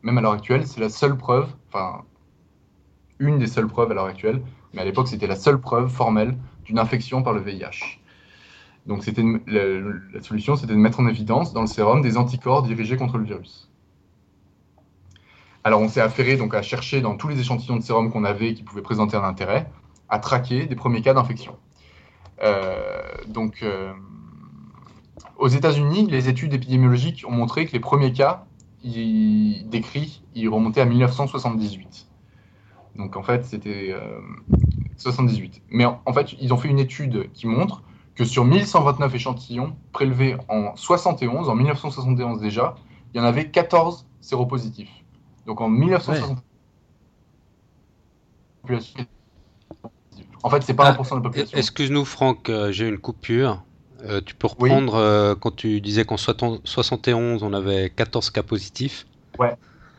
[0.01, 2.03] même à l'heure actuelle, c'est la seule preuve, enfin,
[3.19, 4.41] une des seules preuves à l'heure actuelle,
[4.73, 7.99] mais à l'époque, c'était la seule preuve formelle d'une infection par le VIH.
[8.85, 9.05] Donc
[9.45, 13.25] la, solution, c'était de mettre en évidence dans le sérum des anticorps dirigés contre le
[13.25, 13.69] virus.
[15.63, 18.53] Alors on s'est affairé donc à chercher dans tous les échantillons de sérum qu'on avait
[18.53, 19.69] qui pouvaient présenter un intérêt,
[20.07, 21.57] à traquer des premiers cas d'infection.
[22.41, 23.93] Euh, donc euh,
[25.38, 28.45] aux États-Unis, les études épidémiologiques ont montré que les premiers cas
[28.84, 32.08] décrits, ils remontaient à 1978.
[32.95, 34.19] Donc en fait, c'était euh,
[34.97, 35.62] 78.
[35.69, 37.84] Mais en, fait, ils ont fait une étude qui montre
[38.15, 42.75] que sur 1129 échantillons prélevés en 71, en 1971 déjà,
[43.13, 44.91] il y en avait 14 séropositifs.
[45.45, 46.38] Donc en 1971,
[48.69, 48.78] ouais.
[50.43, 51.58] En fait, c'est pas ah, 1% de la population.
[51.58, 53.62] Excuse-nous, Franck, euh, j'ai une coupure.
[54.06, 54.99] Euh, tu peux reprendre oui.
[55.02, 59.06] euh, quand tu disais qu'en 71, on avait 14 cas positifs
[59.38, 59.56] Ouais,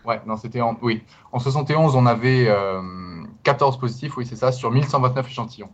[0.07, 0.79] ouais, non, c'était en.
[0.81, 1.03] Oui.
[1.33, 2.49] En 71, on avait
[3.43, 5.69] 14 euh, positifs, oui, c'est ça, sur 1129 échantillons.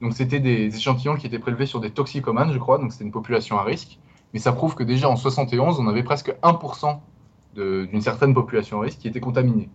[0.00, 3.12] Donc, c'était des échantillons qui étaient prélevés sur des toxicomanes, je crois, donc c'était une
[3.12, 3.98] population à risque.
[4.32, 6.98] Mais ça prouve que déjà en 71, on avait presque 1%
[7.54, 9.68] d'une certaine population à risque qui était contaminée.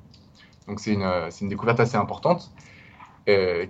[0.68, 1.08] Donc, c'est une,
[1.42, 2.52] une, découverte assez importante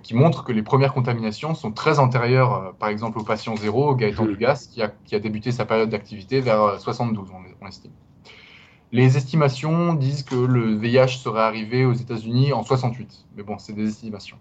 [0.02, 3.94] qui montre que les premières contaminations sont très antérieures, euh, par exemple, au patient zéro,
[3.94, 4.28] Gaëtan mmh.
[4.28, 7.90] Dugas, qui a, qui a, débuté sa période d'activité vers 72, on, on estime.
[8.92, 13.72] Les estimations disent que le VIH serait arrivé aux États-Unis en 68, mais bon, c'est
[13.72, 14.38] des estimations.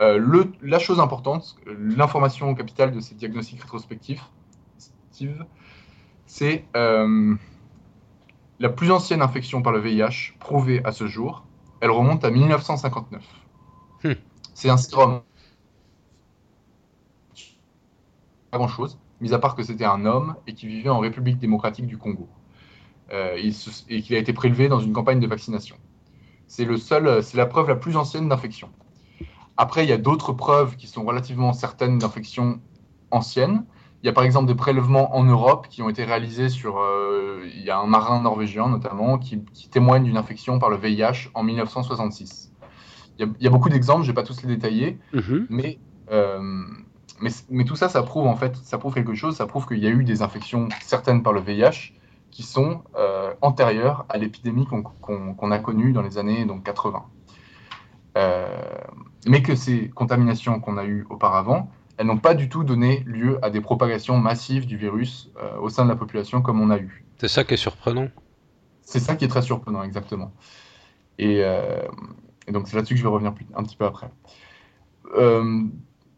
[0.00, 4.24] Euh, le, la chose importante, l'information capitale de ces diagnostics rétrospectifs,
[6.24, 7.34] c'est euh,
[8.58, 11.44] la plus ancienne infection par le VIH prouvée à ce jour.
[11.82, 13.22] Elle remonte à 1959.
[14.60, 15.22] C'est un sérum.
[18.50, 21.38] Pas grand chose, mis à part que c'était un homme et qui vivait en République
[21.38, 22.28] démocratique du Congo.
[23.10, 23.38] Euh,
[23.88, 25.76] et qu'il a été prélevé dans une campagne de vaccination.
[26.46, 28.68] C'est le seul, c'est la preuve la plus ancienne d'infection.
[29.56, 32.60] Après, il y a d'autres preuves qui sont relativement certaines d'infections
[33.10, 33.64] anciennes.
[34.02, 36.80] Il y a par exemple des prélèvements en Europe qui ont été réalisés sur.
[36.80, 41.30] Euh, il y a un marin norvégien notamment qui témoigne d'une infection par le VIH
[41.32, 42.49] en 1966.
[43.20, 45.46] Il y y a beaucoup d'exemples, je ne vais pas tous les détailler, -hmm.
[45.50, 45.78] mais,
[46.10, 46.40] euh,
[47.20, 49.78] mais, mais, tout ça, ça prouve en fait, ça prouve quelque chose, ça prouve qu'il
[49.78, 51.92] y a eu des infections certaines par le VIH
[52.30, 56.62] qui sont euh, antérieures à l'épidémie qu'on qu qu a connue dans les années donc,
[56.62, 57.04] 80.
[58.16, 58.48] Euh,
[59.26, 63.38] mais que ces contaminations qu'on a eues auparavant, elles n'ont pas du tout donné lieu
[63.44, 65.30] à des propagations massives du virus
[65.60, 67.04] au sein de la population comme on a eu.
[67.18, 68.08] C'est ça qui est surprenant.
[68.90, 70.32] C'est ça qui est très surprenant, exactement.
[71.18, 71.82] Et, euh,
[72.46, 74.10] et donc c'est là-dessus que je vais revenir plus, un petit peu après.
[75.16, 75.64] Euh,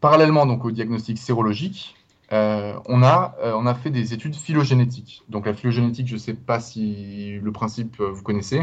[0.01, 1.97] parallèlement donc au diagnostic sérologique,
[2.31, 5.23] on, a, on a fait des études phylogénétiques.
[5.29, 8.63] Donc la phylogénétique, je ne sais pas si le principe vous connaissez.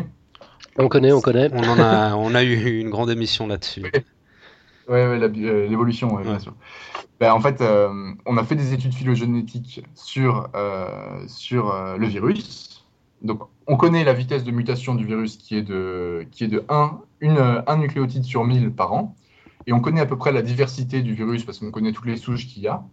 [0.79, 1.51] On connaît, on connaît.
[1.53, 3.83] On, en a, on a eu une grande émission là-dessus.
[3.83, 5.19] Oui, ouais,
[5.67, 6.55] l'évolution, bien sûr.
[7.19, 7.63] Ben, en fait,
[8.25, 10.49] on a fait des études phylogénétiques sur,
[11.27, 12.79] sur le virus
[13.21, 16.63] donc, on connaît la vitesse de mutation du virus qui est de, qui est de
[16.69, 19.15] 1, une, un nucléotide sur 1000 par an.
[19.67, 22.17] Et on connaît à peu près la diversité du virus parce qu'on connaît toutes les
[22.17, 22.83] souches qu'il y a.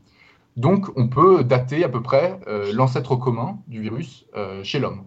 [0.57, 5.05] Donc, on peut dater à peu près euh, l'ancêtre commun du virus euh, chez l'homme.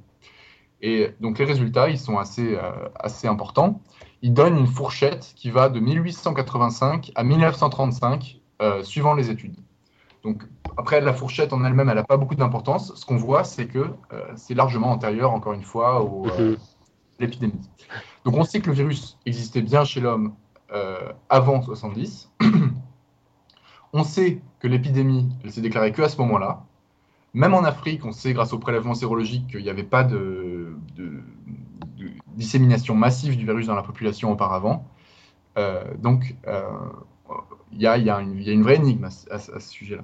[0.81, 3.81] Et donc, les résultats, ils sont assez, euh, assez importants.
[4.21, 8.41] Ils donnent une fourchette qui va de 1885 à 1935,
[8.83, 9.55] suivant les études.
[10.23, 10.43] Donc,
[10.77, 12.93] après, la fourchette en elle-même, elle n'a pas beaucoup d'importance.
[12.95, 13.79] Ce qu'on voit, c'est que
[14.13, 16.57] euh, c'est largement antérieur, encore une fois, à euh, mhm.
[17.19, 17.59] l'épidémie.
[18.25, 20.33] Donc, on sait que le virus existait bien chez l'homme
[20.71, 22.31] euh, avant 70.
[23.93, 26.65] on sait que l'épidémie, elle s'est déclarée que à ce moment-là.
[27.33, 30.75] Même en Afrique, on sait grâce au prélèvement sérologique qu'il n'y avait pas de,
[32.35, 34.87] dissémination massive du virus dans la population auparavant.
[35.99, 36.35] donc,
[37.71, 40.03] il y, a, une vraie énigme à ce sujet-là.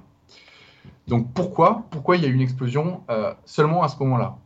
[1.06, 4.36] Donc pourquoi Pourquoi il y a eu une explosion euh, seulement à ce moment-là?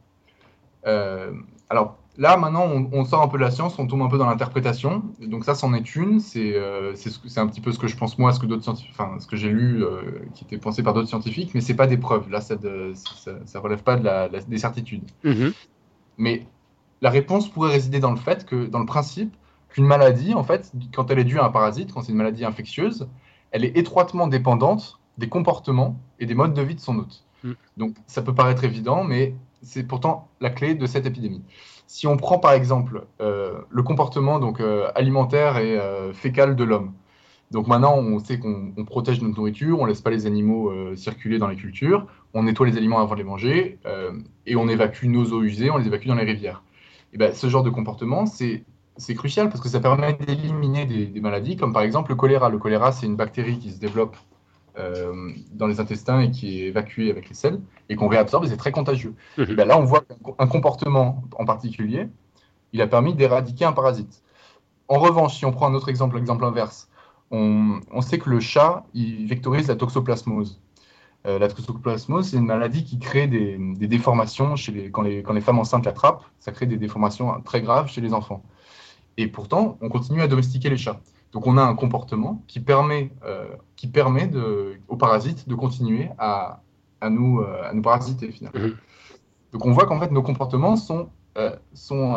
[0.86, 1.32] Euh,
[1.68, 4.28] Alors là, maintenant, on, sort un peu de la science, on tombe un peu dans
[4.28, 5.02] l'interprétation.
[5.20, 6.20] Donc ça, c'en est une.
[6.20, 6.94] C'est euh,
[7.36, 9.36] un petit peu ce que je pense moi, ce que d'autres scientifiques, enfin ce que
[9.36, 9.82] j'ai lu,
[10.34, 12.30] qui était pensé par d'autres scientifiques, mais c'est pas des preuves.
[12.30, 15.02] Là, ça, ne relève pas de la, des certitudes.
[15.24, 15.52] Mm-hmm.
[16.18, 16.46] Mais
[17.00, 19.34] la réponse pourrait résider dans le fait que, dans le principe,
[19.70, 22.44] qu'une maladie, en fait, quand elle est due à un parasite, quand c'est une maladie
[22.44, 23.08] infectieuse,
[23.52, 27.24] elle est étroitement dépendante des comportements et des modes de vie de son hôte.
[27.44, 27.52] Mm.
[27.76, 31.42] Donc ça peut paraître évident, mais c'est pourtant la clé de cette épidémie.
[31.92, 36.62] Si on prend par exemple euh, le comportement donc, euh, alimentaire et euh, fécal de
[36.62, 36.92] l'homme,
[37.50, 41.48] donc maintenant on sait qu'on protège notre nourriture, on laisse pas les animaux circuler dans
[41.48, 43.80] les cultures, on nettoie les aliments avant de les manger
[44.46, 46.62] et on évacue nos eaux usées, on les évacue dans les rivières.
[47.12, 48.64] Et ben, ce genre de comportement, c'est
[49.16, 52.50] crucial parce que ça permet d'éliminer des, maladies, comme par exemple le choléra.
[52.50, 54.16] Le choléra, c'est une bactérie qui se développe
[54.78, 58.56] euh, dans les intestins et qui est évacué avec les selles et qu'on réabsorbe, c'est
[58.56, 59.14] très contagieux.
[59.38, 62.08] Et ben là, on voit qu'un comportement en particulier,
[62.72, 64.22] il a permis d'éradiquer un parasite.
[64.88, 66.88] En revanche, si on prend un autre exemple, l'exemple inverse,
[67.30, 70.60] on, sait que le chat, il vectorise la toxoplasmose.
[71.26, 73.56] Euh, la toxoplasmose, c'est une maladie qui crée des,
[73.86, 77.60] déformations chez les, quand, les, quand les femmes enceintes l'attrapent, ça crée des déformations très
[77.62, 78.42] graves chez les enfants.
[79.16, 81.00] Et pourtant, on continue à domestiquer les chats.
[81.32, 86.10] Donc on a un comportement qui permet, euh, qui permet de, aux parasites de continuer
[86.18, 86.60] à,
[87.00, 88.60] à, nous, euh, à nous parasiter finalement.
[88.60, 88.76] Mhm.
[89.52, 92.16] Donc on voit qu'en fait nos comportements sont, euh, sont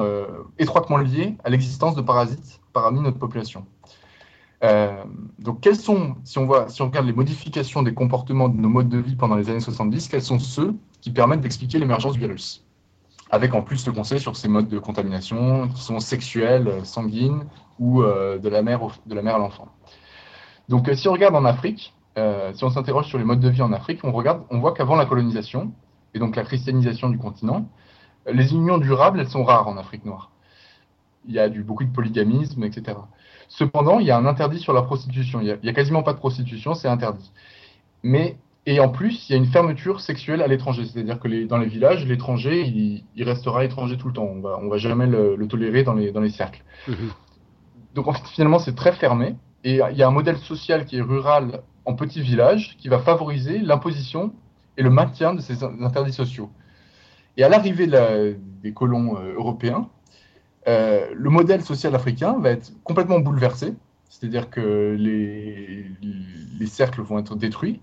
[0.59, 3.65] étroitement liés à l'existence de parasites parmi notre population.
[5.39, 8.69] donc quels sont, si on, voit, si on regarde les modifications des comportements de nos
[8.69, 12.19] modes de vie pendant les années 70, quels sont ceux qui permettent d'expliquer l'émergence du
[12.19, 12.63] virus?
[13.29, 17.43] Avec en plus le conseil sur ces modes de contamination qui sont sexuels, sanguines
[17.79, 19.67] ou euh, de, la mère de la mère à l'enfant.
[20.69, 23.49] Donc euh, si on regarde en Afrique, euh, si on s'interroge sur les modes de
[23.49, 25.71] vie en Afrique, on, voit qu'avant la colonisation
[26.13, 27.67] et donc la christianisation du continent,
[28.31, 30.31] les unions durables, elles sont rares en Afrique noire.
[31.25, 32.97] Il y a beaucoup de polygamisme, etc.
[33.47, 35.41] Cependant, il y a un interdit sur la prostitution.
[35.41, 37.31] Il n'y a, quasiment pas de prostitution, c'est interdit.
[38.03, 40.85] Mais et en plus, il y a une fermeture sexuelle à l'étranger.
[40.85, 44.23] C'est-à-dire que dans les villages, l'étranger, il, restera étranger tout le temps.
[44.23, 46.63] On va, on va jamais le, tolérer dans les, cercles.
[46.87, 47.09] Mhm.
[47.93, 49.35] Donc en fait, finalement, c'est très fermé.
[49.63, 52.99] Et il y a un modèle social qui est rural en petits villages qui va
[52.99, 54.33] favoriser l'imposition
[54.77, 56.49] et le maintien de ces interdits sociaux.
[57.37, 59.89] Et à l'arrivée des colons euh, européens,
[60.67, 63.73] euh, le modèle social africain va être complètement bouleversé,
[64.09, 65.85] c'est-à-dire que les,
[66.59, 67.81] les cercles vont être détruits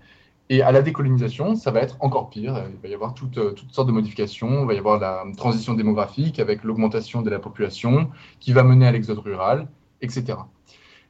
[0.51, 2.61] et à la décolonisation, ça va être encore pire.
[2.73, 4.63] Il va y avoir euh, toutes sortes de modifications.
[4.63, 8.09] Il va y avoir la transition démographique avec l'augmentation de la population
[8.41, 9.69] qui va mener à l'exode rural,
[10.01, 10.37] etc.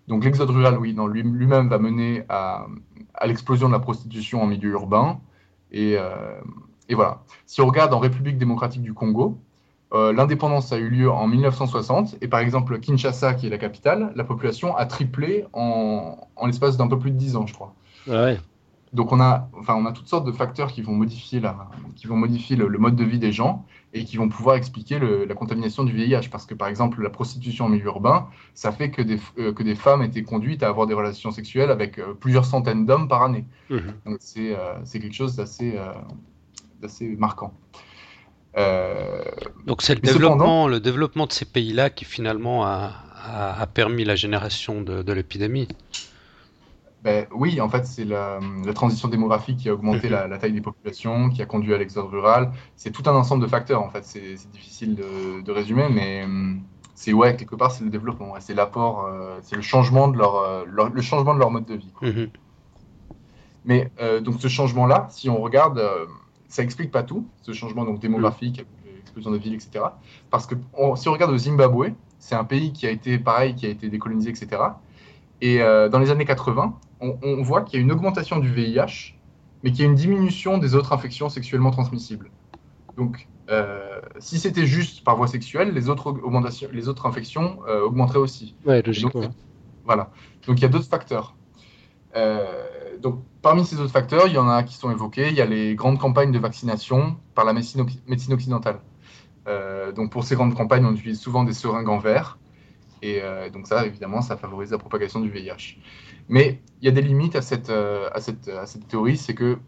[0.07, 2.65] Donc l'exode rural, oui, lui-même va mener à,
[3.25, 5.19] l'explosion de la prostitution en milieu urbain.
[5.71, 6.41] Et, euh,
[6.89, 7.23] et, voilà.
[7.45, 9.37] Si on regarde en République démocratique du Congo,
[9.93, 14.13] euh, l'indépendance a eu lieu en 1960 et par exemple Kinshasa, qui est la capitale,
[14.15, 17.73] la population a triplé en, l'espace d'un peu plus de 10 ans, je crois.
[18.09, 18.31] Ah.
[18.93, 22.07] Donc on a, enfin, on a toutes sortes de facteurs qui vont modifier, la, qui
[22.07, 25.83] vont modifier le, mode de vie des gens et qui vont pouvoir expliquer la contamination
[25.83, 26.27] du VIH.
[26.29, 29.63] Parce que par exemple, la prostitution en milieu urbain, ça fait que des, euh, que
[29.63, 33.23] des femmes étaient conduites à avoir des relations sexuelles avec euh, plusieurs centaines d'hommes par
[33.23, 33.45] année.
[33.69, 33.77] Mmh.
[34.05, 35.77] Donc c'est euh, quelque chose d'assez
[37.17, 37.53] marquant.
[39.65, 42.91] Donc c'est le développement, le développement de ces pays-là qui finalement a,
[43.57, 45.69] a, permis la génération de, de l'épidémie.
[47.03, 48.39] Ben, Oui, en fait, c'est la,
[48.73, 52.51] transition démographique qui a augmenté la, taille des populations, qui a conduit à l'exode rural.
[52.75, 54.05] C'est tout un ensemble de facteurs, en fait.
[54.05, 56.61] C'est difficile de, résumer, mais hum,
[56.95, 58.33] c'est ouais, quelque part, c'est le développement.
[58.39, 61.93] C'est l'apport, euh, c'est le changement de leur, le changement de leur mode de vie.
[62.01, 62.29] Mhm.
[63.65, 63.91] Mais
[64.23, 65.79] donc ce changement-là, si on regarde,
[66.47, 68.65] ça explique pas tout, ce changement donc démographique,
[69.01, 69.85] explosion de villes, etc.
[70.29, 70.55] Parce que
[70.95, 73.89] si on regarde au Zimbabwe, c'est un pays qui a été pareil, qui a été
[73.89, 74.61] décolonisé, etc.
[75.41, 79.15] Et euh, dans les années 80, on, voit qu'il y a une augmentation du VIH,
[79.63, 82.31] mais qu'il y a une diminution des autres infections sexuellement transmissibles.
[82.97, 87.81] Donc, euh, si c'était juste par voie sexuelle, les autres, augmentations, les autres infections euh,
[87.81, 88.55] augmenteraient aussi.
[88.65, 89.31] Ouais, logiquement.
[89.85, 90.11] voilà.
[90.47, 91.35] Donc, il y a d'autres facteurs.
[93.01, 95.29] donc, parmi ces autres facteurs, il y en a qui sont évoqués.
[95.29, 98.79] Il y a les grandes campagnes de vaccination par la médecine, médecine occidentale.
[99.47, 102.37] Euh, donc pour ces grandes campagnes, on utilise souvent des seringues en verre.
[103.01, 105.79] Et euh, donc ça, évidemment, ça favorise la propagation du VIH.
[106.31, 109.35] Mais il y a des limites à cette, euh, à cette, à cette théorie, c'est
[109.35, 109.59] que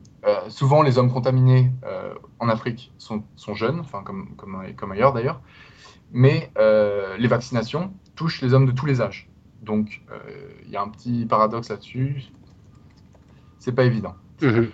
[0.47, 1.69] souvent les hommes contaminés
[2.39, 5.41] en Afrique sont, sont jeunes, enfin comme, comme, comme ailleurs d'ailleurs,
[6.13, 6.49] mais
[7.19, 9.29] les vaccinations touchent les hommes de tous les âges.
[9.61, 10.01] Donc
[10.63, 12.23] il y a un petit paradoxe là-dessus.
[13.59, 14.15] C'est pas évident.
[14.41, 14.69] Mhm.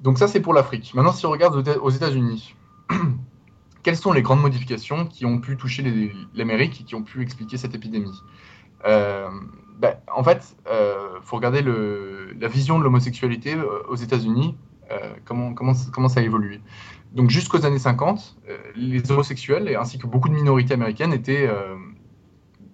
[0.00, 0.94] Donc ça c'est pour l'Afrique.
[0.94, 2.54] Maintenant si on regarde aux États-Unis,
[3.82, 5.82] quelles sont les grandes modifications qui ont pu toucher
[6.32, 8.22] l'Amérique et qui ont pu expliquer cette épidémie?
[9.82, 14.56] Euh, ben, En fait, il euh, faut regarder la vision de l'homosexualité euh, aux États-Unis,
[15.24, 16.60] comment, comment, comment, ça a évolué.
[17.12, 18.36] Donc jusqu'aux années 50,
[18.76, 21.48] les homosexuels, ainsi que beaucoup de minorités américaines, étaient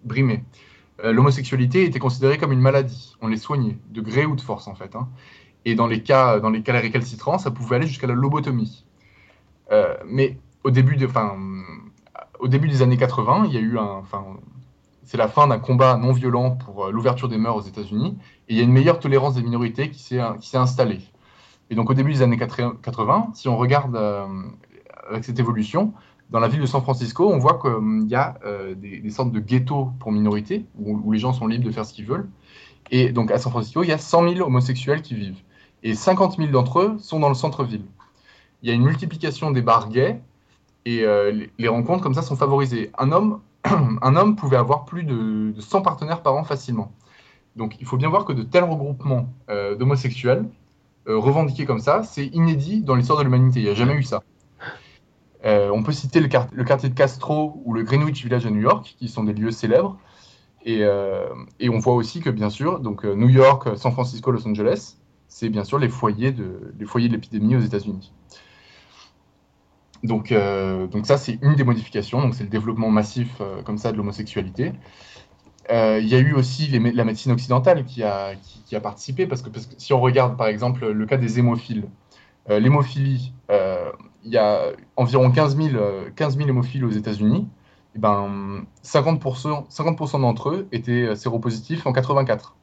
[0.03, 0.43] brimés.
[1.05, 3.15] L'homosexualité était considérée comme une maladie.
[3.21, 4.97] On les soignait, de gré ou de force en fait.
[4.97, 5.09] Hein.
[5.65, 8.85] Et dans les cas, dans les cas récalcitrants, ça pouvait aller jusqu'à la lobotomie.
[10.05, 11.09] mais au début, de,
[12.41, 14.03] au début des années 80, il y a eu un,
[15.09, 18.19] c'est la fin d'un combat non violent pour euh, l'ouverture des mœurs aux États-Unis,
[18.49, 21.01] et il y a une meilleure tolérance des minorités qui s'est, s'est installée.
[21.71, 24.27] Et donc au début des années 80, si on regarde euh,
[25.09, 25.95] avec cette évolution,
[26.29, 29.41] dans la ville de San Francisco, on voit qu'il y a euh, des, sortes de
[29.41, 32.29] ghettos pour minorités, où, les gens sont libres de faire ce qu'ils veulent.
[32.91, 35.41] Et donc à San Francisco, il y a 100 000 homosexuels qui vivent.
[35.83, 37.87] Et 50 000 d'entre eux sont dans le centre-ville.
[38.63, 40.21] Il y a une multiplication des bars gays,
[40.85, 42.91] et euh, les rencontres comme ça sont favorisées.
[42.99, 46.93] Un homme, un homme pouvait avoir plus de, 100 partenaires par an facilement.
[47.57, 50.49] Donc il faut bien voir que de tels regroupements euh, d'homosexuels
[51.09, 53.61] euh, revendiqués comme ça, c'est inédit dans l'histoire de l'humanité.
[53.61, 54.23] Il n'y a jamais eu ça.
[55.45, 59.09] on peut citer le, quartier de Castro ou le Greenwich Village à New York, qui
[59.09, 59.99] sont des lieux célèbres.
[60.65, 65.49] Et, on voit aussi que, bien sûr, donc, New York, San Francisco, Los Angeles, c'est
[65.49, 68.13] bien sûr les foyers de l'épidémie aux États-Unis.
[70.05, 72.21] Donc, euh, donc ça, c'est une des modifications.
[72.21, 74.73] Donc, c'est le développement massif euh, comme ça de l'homosexualité.
[75.71, 78.35] Euh, il y a eu aussi la médecine occidentale qui a,
[78.83, 81.89] participé, parce que, si on regarde par exemple le cas des hémophiles,
[82.49, 85.85] l'hémophilie, il y a environ 15 000,
[86.17, 87.47] 15 000 hémophiles aux États-Unis.
[87.95, 92.57] Et ben, 50%, 50 d'entre eux étaient séropositifs en 84.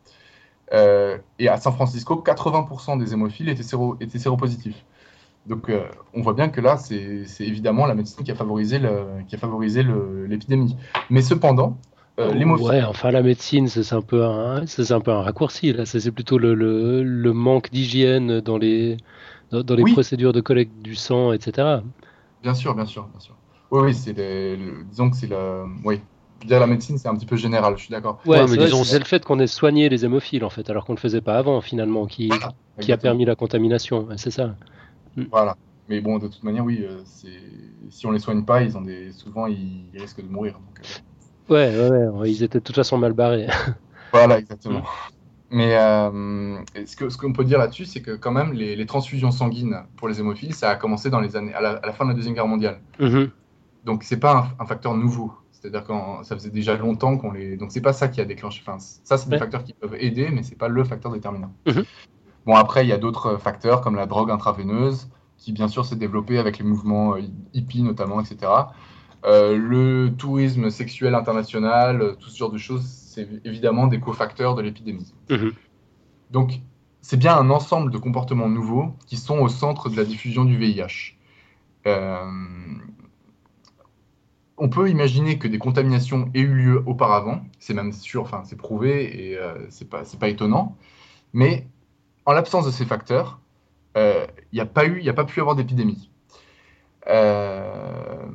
[0.72, 4.84] et à San Francisco, 80% des hémophiles étaient, séro, étaient séropositifs.
[5.46, 8.80] Donc euh, on voit bien que là, c'est évidemment la médecine qui a favorisé
[10.28, 10.76] l'épidémie.
[11.10, 11.78] Mais cependant,
[12.20, 15.86] euh, Ouais, enfin la médecine, c'est un peu un, c'est un peu un raccourci là.
[15.86, 18.98] C'est plutôt le, le, manque d'hygiène dans les
[19.52, 21.80] dans, les procédures de collecte du sang, etc.
[22.42, 23.36] Bien sûr, bien sûr, bien sûr.
[23.72, 24.16] Oui, oui, c'est
[24.90, 26.00] disons que c'est la, oui,
[26.46, 27.74] dire la médecine, c'est un petit peu général.
[27.78, 28.20] Je suis d'accord.
[28.26, 30.94] Ouais, mais disons, c'est le fait qu'on ait soigné les hémophiles en fait, alors qu'on
[30.94, 32.32] ne le faisait pas avant finalement, qui
[32.80, 34.08] qui a permis la contamination.
[34.16, 34.56] C'est ça.
[35.16, 35.24] Mm.
[35.32, 35.58] Voilà.
[35.88, 37.02] Mais bon, de toute manière, oui, euh,
[37.90, 39.12] si on les soigne pas, ils ont des...
[39.12, 40.60] souvent ils, risquent de mourir.
[41.50, 41.54] Euh.
[41.54, 43.48] Ouais, ouais, ouais, ils étaient de toute façon mal barrés.
[44.12, 44.80] voilà, exactement.
[44.80, 44.84] Mm.
[45.52, 49.32] Mais euh, ce qu'on ce qu'on peut dire là-dessus, c'est que quand même, les, transfusions
[49.32, 52.16] sanguines pour les hémophiles, ça a commencé dans les années, à la, fin de la
[52.16, 52.82] Deuxième Guerre mondiale.
[53.00, 53.30] Mm-hmm.
[53.86, 55.34] Donc, c'est pas un, facteur nouveau.
[55.52, 57.58] C'est-à-dire que ça faisait déjà longtemps qu'on les.
[57.58, 58.64] Donc, c'est pas ça qui a déclenché.
[58.66, 61.54] Enfin, ça, c'est des facteurs qui peuvent aider, mais c'est pas le facteur déterminant.
[61.68, 61.86] Mm-hmm.
[62.46, 65.96] Bon, après, il y a d'autres facteurs comme la drogue intraveineuse, qui bien sûr s'est
[65.96, 67.22] développée avec les mouvements euh,
[67.54, 68.52] hippies notamment, etc.
[69.26, 74.56] Euh, le tourisme sexuel international, euh, tout ce genre de choses, c'est évidemment des cofacteurs
[74.56, 75.14] de l'épidémie.
[75.30, 75.54] Mhm.
[76.32, 76.60] Donc,
[77.02, 80.58] c'est bien un ensemble de comportements nouveaux qui sont au centre de la diffusion du
[80.58, 81.16] VIH.
[84.58, 88.56] on peut imaginer que des contaminations aient eu lieu auparavant, c'est même sûr, enfin c'est
[88.56, 89.38] prouvé et
[89.70, 90.76] c'est pas, pas étonnant,
[91.34, 91.68] mais
[92.26, 93.40] en l'absence de ces facteurs,
[93.96, 96.10] il euh, n'y a pas pu avoir d'épidémie.
[97.08, 98.26] Euh,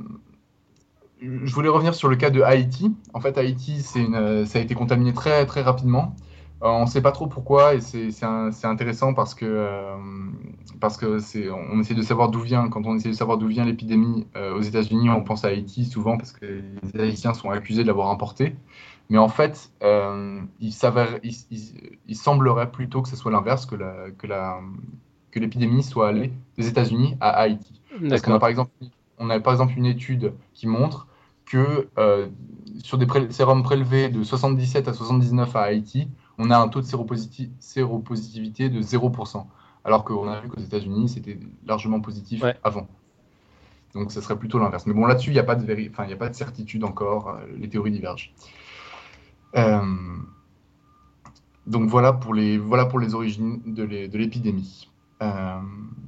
[1.20, 2.94] je voulais revenir sur le cas de Haïti.
[3.12, 6.14] En fait, Haïti, ça a été contaminé très très rapidement
[6.62, 9.66] on ne sait pas trop pourquoi et c'est intéressant parce que
[10.82, 14.60] on essaie de savoir d'où vient quand on essaie de savoir d'où vient l'épidémie aux
[14.60, 16.62] États-Unis on pense à Haïti souvent parce que
[16.94, 18.56] les Haïtiens sont accusés de l'avoir importé
[19.10, 20.72] mais en fait il,
[22.08, 24.60] il, semblerait plutôt que ce soit l'inverse que la que la
[25.30, 27.80] que l'épidémie soit allée des États-Unis à Haïti.
[28.08, 28.70] Parce qu'on a par exemple,
[29.18, 31.06] on a par exemple une étude qui montre
[31.44, 32.28] que euh,
[32.82, 36.08] sur des sérums prélevés de 77 à 79 à Haïti,
[36.38, 39.46] on a un taux de séropositivité de 0%,
[39.84, 42.86] alors qu'on a vu qu'aux États-Unis, c'était largement positif avant.
[43.94, 44.86] Donc, ce serait plutôt l'inverse.
[44.86, 47.30] Mais bon, là-dessus, il n'y a, pas de enfin, a pas de certitude encore.
[47.30, 48.32] Euh, les théories divergent.
[49.56, 49.80] Euh,
[51.66, 53.84] donc, voilà pour, les, voilà pour les origines de
[54.16, 54.88] l'épidémie.
[55.22, 55.60] Euh,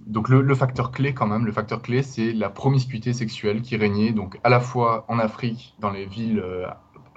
[0.06, 4.12] donc le, facteur clé quand même, le facteur clé, c'est la promiscuité sexuelle qui régnait
[4.12, 6.66] donc à la fois en Afrique, dans les villes euh,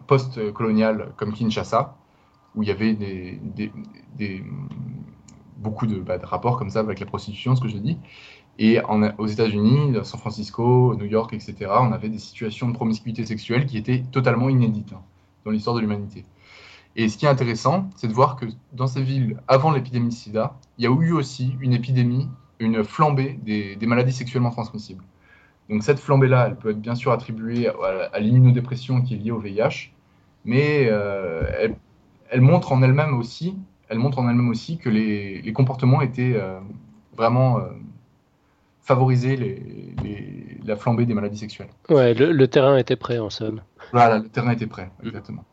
[0.08, 1.96] post-coloniales comme Kinshasa,
[2.54, 2.98] où il y avait
[5.58, 7.98] beaucoup bah, de, rapports comme ça avec la prostitution, ce que je dis,
[8.60, 8.80] et
[9.18, 13.78] aux États-Unis, San Francisco, New York, etc., on avait des situations de promiscuité sexuelle qui
[13.78, 14.94] étaient totalement inédites
[15.46, 16.26] dans l'histoire de l'humanité.
[16.96, 20.14] Et ce qui est intéressant, c'est de voir que dans ces villes, avant l'épidémie de
[20.14, 22.28] sida, il y a eu aussi une épidémie,
[22.60, 25.04] une flambée des, maladies sexuellement transmissibles.
[25.70, 29.40] Donc cette flambée-là, elle peut être bien sûr attribuée à, l'immunodépression qui est liée au
[29.40, 29.92] VIH,
[30.46, 31.68] mais euh,
[32.30, 33.58] elle, montre en elle-même aussi,
[33.90, 36.60] elle montre en elle-même aussi que les, comportements étaient euh,
[37.18, 37.64] vraiment euh,
[38.82, 41.70] favorisés les, la flambée des maladies sexuelles.
[41.90, 43.62] Ouais, le, le, terrain était prêt en somme.
[43.92, 45.46] Voilà, le terrain était prêt, exactement.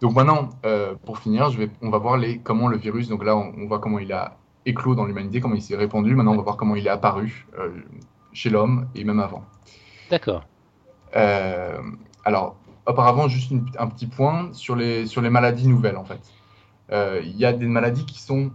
[0.00, 3.24] Donc maintenant, euh, pour finir, je vais, on va voir les, comment le virus, donc
[3.24, 4.36] là on, voit comment il a
[4.66, 6.14] éclos dans l'humanité, comment il s'est répandu.
[6.14, 7.70] Maintenant on va voir comment il est apparu euh,
[8.32, 9.44] chez l'homme et même avant.
[10.10, 10.44] D'accord.
[11.16, 11.80] Euh,
[12.24, 16.20] alors, auparavant, juste un petit point sur les, sur les maladies nouvelles en fait.
[16.92, 18.52] Il y a des maladies qui sont,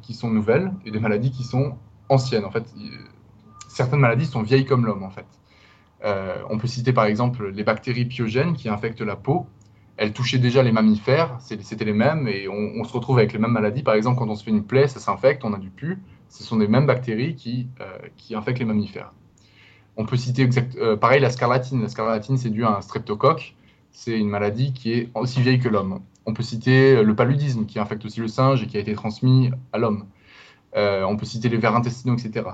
[0.00, 1.76] qui sont nouvelles et des maladies qui sont
[2.08, 2.44] anciennes.
[2.44, 2.64] En fait,
[3.76, 5.26] certaines maladies sont vieilles comme l'homme en fait.
[6.50, 9.46] on peut citer par exemple les bactéries pyogènes qui infectent la peau
[9.96, 13.52] elle touchait déjà les mammifères, c'était les mêmes, et on, se retrouve avec les mêmes
[13.52, 13.82] maladies.
[13.82, 15.98] Par exemple, quand on se fait une plaie, ça s'infecte, on a du pu,
[16.28, 19.12] ce sont les mêmes bactéries qui, euh, infectent les mammifères.
[19.96, 21.80] On peut citer exact, euh, pareil la scarlatine.
[21.80, 23.54] La scarlatine, c'est dû à un streptocoque.
[23.90, 26.00] C'est une maladie qui est aussi vieille que l'homme.
[26.26, 29.50] On peut citer le paludisme, qui infecte aussi le singe et qui a été transmis
[29.72, 30.04] à l'homme.
[30.76, 32.50] Euh, on peut citer les vers intestinaux, etc.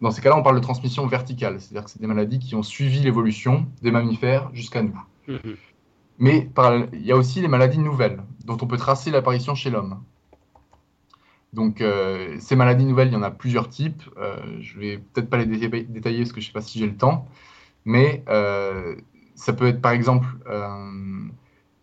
[0.00, 2.62] Dans ces cas-là, on parle de transmission verticale, c'est-à-dire que c'est des maladies qui ont
[2.62, 5.00] suivi l'évolution des mammifères jusqu'à nous.
[5.28, 5.56] Mm-hmm.
[6.18, 6.50] Mais
[6.92, 10.02] il y a aussi les maladies nouvelles, dont on peut tracer l'apparition chez l'homme.
[11.52, 14.02] Donc, euh, ces maladies nouvelles, il y en a plusieurs types.
[14.18, 16.86] Euh, je vais peut-être pas les détailler parce que je ne sais pas si j'ai
[16.86, 17.26] le temps.
[17.84, 18.96] Mais euh,
[19.34, 20.26] ça peut être par exemple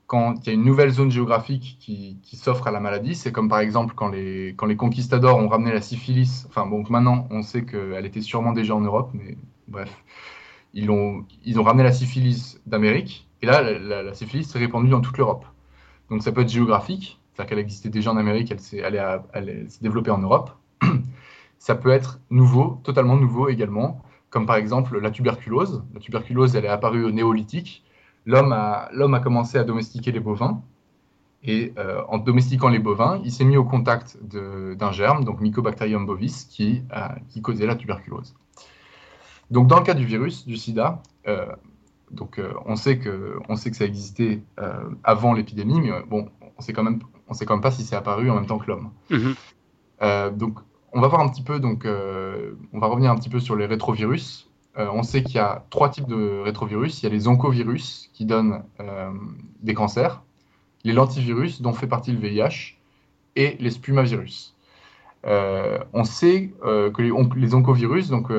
[0.07, 3.15] quand il y a une nouvelle zone géographique qui, s'offre à la maladie.
[3.15, 6.45] C'est comme par exemple quand les, conquistadors ont ramené la syphilis.
[6.49, 9.37] Enfin, bon, maintenant, on sait qu'elle était sûrement déjà en Europe, mais
[9.67, 9.91] bref.
[10.73, 11.25] Ils ont
[11.63, 15.45] ramené la syphilis d'Amérique et là, la, syphilis s'est répandue dans toute l'Europe.
[16.09, 18.81] Donc ça peut être géographique, c'est-à-dire qu'elle existait déjà en Amérique, elle s'est,
[19.81, 20.51] développée en Europe.
[21.59, 25.83] ça peut être nouveau, totalement nouveau également, comme par exemple la tuberculose.
[25.93, 27.82] La tuberculose, elle est apparue au néolithique.
[28.25, 30.61] L'homme a, l'homme a commencé à domestiquer les bovins.
[31.43, 36.05] Et euh, en domestiquant les bovins, il s'est mis au contact d'un germe, donc Mycobacterium
[36.05, 36.83] bovis, qui,
[37.29, 38.33] qui causait la tuberculose.
[39.51, 41.45] Donc dans le cas du virus, du sida, euh,
[42.11, 44.41] donc euh, on, sait que, on sait que ça existait
[45.03, 47.97] avant l'épidémie, mais bon, on sait quand même, on sait quand même pas si c'est
[47.97, 48.91] apparu en même temps que l'homme.
[49.09, 50.37] Mhm.
[50.37, 50.59] donc
[50.93, 53.65] on va voir un petit peu, donc on va revenir un petit peu sur les
[53.65, 54.49] rétrovirus.
[54.75, 57.01] On sait qu'il y a trois types de rétrovirus.
[57.01, 58.63] Il y a les oncovirus qui donnent
[59.61, 60.23] des cancers,
[60.83, 62.77] les lentivirus dont fait partie le VIH
[63.35, 64.55] et les spumavirus.
[65.23, 68.31] on sait que les, les, oncovirus donc,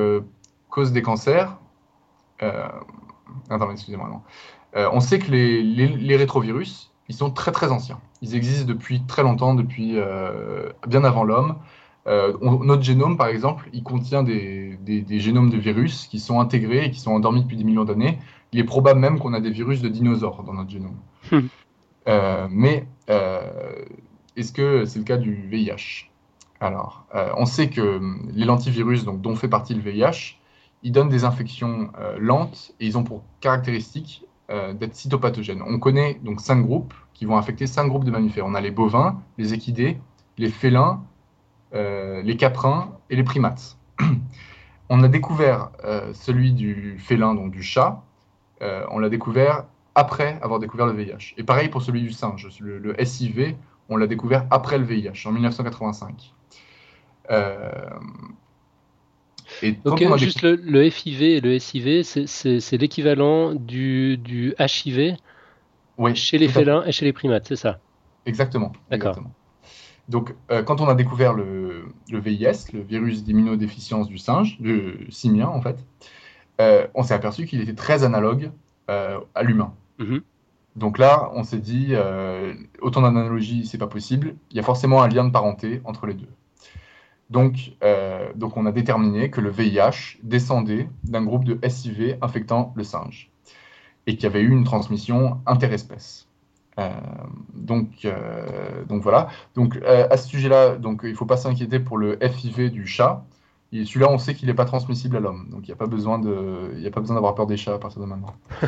[0.69, 1.57] causent des cancers.
[4.75, 7.99] Euh, on sait que les, rétrovirus, ils sont très très anciens.
[8.21, 11.55] Ils existent depuis très longtemps, depuis euh, bien avant l'homme.
[12.07, 14.77] Euh, notre génome, par exemple, il contient des,
[15.19, 18.19] génomes de virus qui sont intégrés et qui sont endormis depuis des millions d'années.
[18.51, 20.97] Il est probable même qu'on a des virus de dinosaures dans notre génome.
[21.31, 21.47] Hmm.
[22.51, 22.85] mais
[24.35, 26.11] est-ce que c'est le cas du VIH
[26.59, 27.05] Alors,
[27.37, 27.99] on sait que
[28.33, 30.37] les lentivirus, donc, dont fait partie le VIH,
[30.85, 35.63] ils donnent des infections euh, lentes et ils ont pour caractéristique euh, d'être cytopathogènes.
[35.63, 38.45] On connaît donc cinq groupes qui vont affecter cinq groupes de mammifères.
[38.45, 39.97] On a les bovins, les équidés,
[40.37, 41.14] les félins, euh,
[41.75, 43.77] les caprins et les primates.
[44.89, 45.69] on a découvert
[46.13, 48.01] celui du félin, donc du chat,
[48.61, 49.65] on l'a découvert
[49.95, 51.33] après avoir découvert le VIH.
[51.37, 53.55] Et pareil pour celui du singe, le, SIV,
[53.89, 56.33] on l'a découvert après le VIH, en 1985.
[57.31, 57.69] Euh,
[59.61, 65.15] et Donc, euh, juste le, FIV et le SIV, c'est l'équivalent du, du HIV
[66.13, 67.79] chez les félins et chez les primates, c'est ça?
[68.25, 68.73] Exactement.
[68.91, 69.17] D'accord.
[70.07, 75.07] Donc, euh, quand on a découvert le, le, VIS, le virus d'immunodéficience du singe, du
[75.09, 75.83] simien en fait,
[76.93, 78.51] on s'est aperçu qu'il était très analogue
[78.87, 79.73] à l'humain.
[79.99, 80.21] Mhm.
[80.75, 84.35] Donc là, on s'est dit, euh, autant d'analogies, c'est pas possible.
[84.51, 86.29] Il y a forcément un lien de parenté entre les deux.
[87.29, 92.73] Donc, euh, donc on a déterminé que le VIH descendait d'un groupe de SIV infectant
[92.75, 93.31] le singe
[94.05, 96.27] et qu'il y avait eu une transmission interespèce.
[96.79, 96.89] Euh,
[97.53, 98.07] donc,
[98.87, 99.29] donc voilà.
[99.55, 103.25] Donc à ce sujet-là, donc il faut pas s'inquiéter pour le FIV du chat.
[103.71, 106.17] Celui-là, on sait qu'il n'est pas transmissible à l'homme, donc il n'y a pas besoin
[106.17, 108.33] de, il a pas besoin d'avoir peur des chats à partir de maintenant.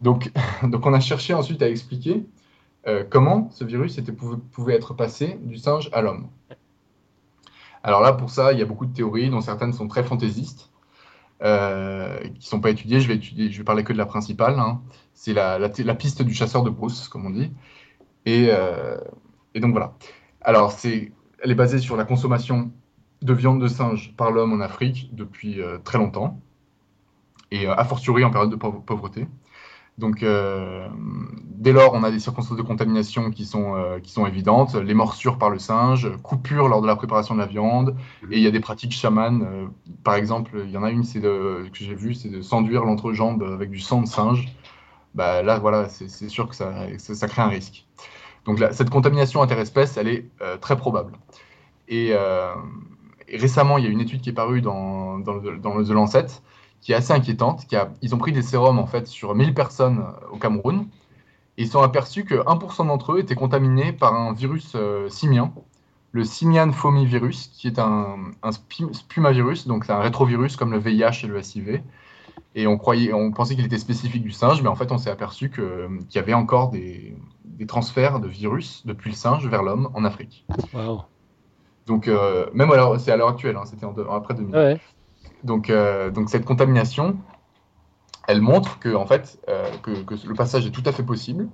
[0.00, 0.30] Donc,
[0.62, 2.26] donc on a cherché ensuite à expliquer
[2.86, 6.28] euh, comment ce virus était, pouvait, être passé du singe à l'homme.
[7.82, 10.70] Alors là, pour ça, il y a beaucoup de théories, dont certaines sont très fantaisistes,
[11.42, 13.00] euh, qui ne sont pas étudiées.
[13.00, 14.58] Je vais, étudier, je vais parler que de la principale.
[14.58, 14.80] Hein.
[15.20, 17.50] C'est la, la, piste du chasseur de brousse, comme on dit.
[18.24, 18.96] Et, euh,
[19.52, 19.94] et donc voilà.
[20.40, 21.10] Alors, c'est,
[21.42, 22.70] elle est basée sur la consommation
[23.22, 26.40] de viande de singe par l'homme en Afrique depuis très longtemps,
[27.50, 29.26] et a fortiori en période de pauvreté.
[29.98, 30.86] Donc, euh,
[31.44, 34.94] dès lors, on a des circonstances de contamination qui sont, euh, qui sont évidentes, les
[34.94, 37.96] morsures par le singe, coupures lors de la préparation de la viande,
[38.30, 39.42] et il y a des pratiques chamanes.
[39.42, 39.66] Euh,
[40.04, 43.42] par exemple, il y en a une c'est que j'ai vue, c'est de s'enduire l'entrejambe
[43.42, 44.46] avec du sang de singe.
[45.18, 47.84] Bah, là, voilà, c'est sûr que ça, crée un risque.
[48.46, 51.12] Donc, cette contamination interespèce, elle est très probable.
[51.88, 52.14] Et,
[53.32, 56.26] récemment, il y a une étude qui est parue dans, le The Lancet
[56.80, 57.66] qui est assez inquiétante.
[58.02, 60.86] Ils ont pris des sérums en fait sur 1000 personnes euh, au Cameroun
[61.56, 65.52] et ils sont aperçus que 1% d'entre eux étaient contaminés par un virus euh, simien,
[66.12, 71.24] le simian fomivirus, qui est un, un spumavirus, donc c'est un rétrovirus comme le VIH
[71.24, 71.80] et le SIV.
[72.58, 75.10] Et on, croyait, on pensait qu'il était spécifique du singe, mais en fait on s'est
[75.10, 79.90] aperçu qu'il y avait encore des, des, transferts de virus depuis le singe vers l'homme
[79.94, 80.44] en Afrique.
[81.86, 84.54] Donc euh, même alors c'est à l'heure actuelle, hein, c'était après 2000.
[84.54, 84.80] Ouais.
[85.44, 87.16] Donc, euh, donc cette contamination,
[88.26, 89.90] elle montre que, en fait, euh, que,
[90.26, 91.48] le passage est tout à fait possible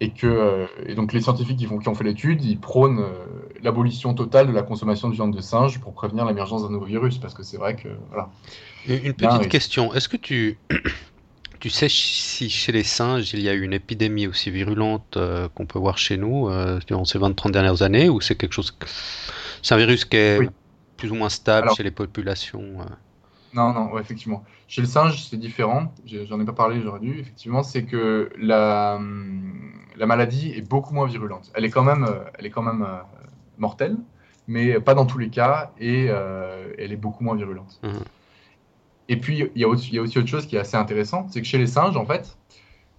[0.00, 3.04] et que euh, et donc les scientifiques qui, qui ont fait l'étude, ils prônent
[3.62, 7.18] l'abolition totale de la consommation de viande de singe pour prévenir l'émergence d'un nouveau virus,
[7.18, 8.30] parce que c'est vrai que voilà.
[8.86, 10.58] une petite question, est-ce que tu
[11.60, 15.18] tu sais si chez les singes il y a eu une épidémie aussi virulente
[15.54, 16.50] qu'on peut voir chez nous
[16.86, 18.76] durant ces 20-30 dernières années, ou c'est quelque chose,
[19.62, 20.40] c'est un virus qui est
[20.96, 22.78] plus ou moins stable chez les populations
[23.54, 24.44] non, non, effectivement.
[24.66, 25.92] Chez le singe, c'est différent.
[26.06, 27.20] J'en ai pas parlé, j'aurais dû.
[27.20, 31.50] Effectivement, c'est que la, hum, la maladie est beaucoup moins virulente.
[31.54, 33.00] Elle est quand même, euh, elle est quand même euh,
[33.58, 33.96] mortelle,
[34.48, 37.78] mais pas dans tous les cas, et euh, elle est beaucoup moins virulente.
[37.82, 37.88] Mmh.
[39.08, 40.76] Et puis, il y, a aussi, il y, a aussi autre chose qui est assez
[40.76, 42.36] intéressant, c'est que chez les singes, en fait,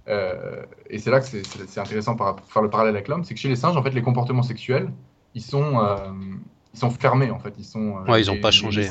[0.07, 3.49] et c'est là que c'est intéressant pour faire le parallèle avec l'homme, c'est que chez
[3.49, 4.91] les singes, en fait, les comportements sexuels,
[5.33, 5.81] ils sont,
[6.75, 7.55] ils sont fermés, en fait.
[7.57, 8.03] Ils sont.
[8.07, 8.87] ouais, ils n'ont pas changé.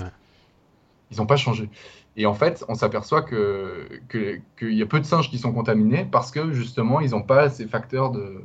[1.15, 1.71] Ils n'ont pas changé.
[2.17, 6.07] Et en fait, on s'aperçoit que qu'il y a peu de singes qui sont contaminés
[6.11, 8.41] parce que justement, ils n'ont pas ces facteurs de,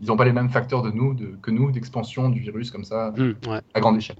[0.00, 2.84] ils n'ont pas les mêmes facteurs de nous, de, que nous, d'expansion du virus comme
[2.84, 4.16] ça mmh, à grande échelle.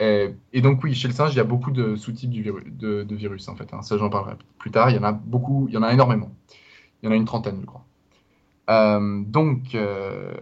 [0.00, 3.48] Et, donc oui, chez le singe, il y a beaucoup de sous-types de, de, virus
[3.48, 3.72] en fait.
[3.74, 3.82] Hein.
[3.82, 4.90] Ça, j'en parlerai plus tard.
[4.90, 6.30] Il y en a beaucoup, il y en a énormément.
[7.02, 7.84] Il y en a une trentaine, je crois.
[8.70, 10.34] Euh, donc, euh,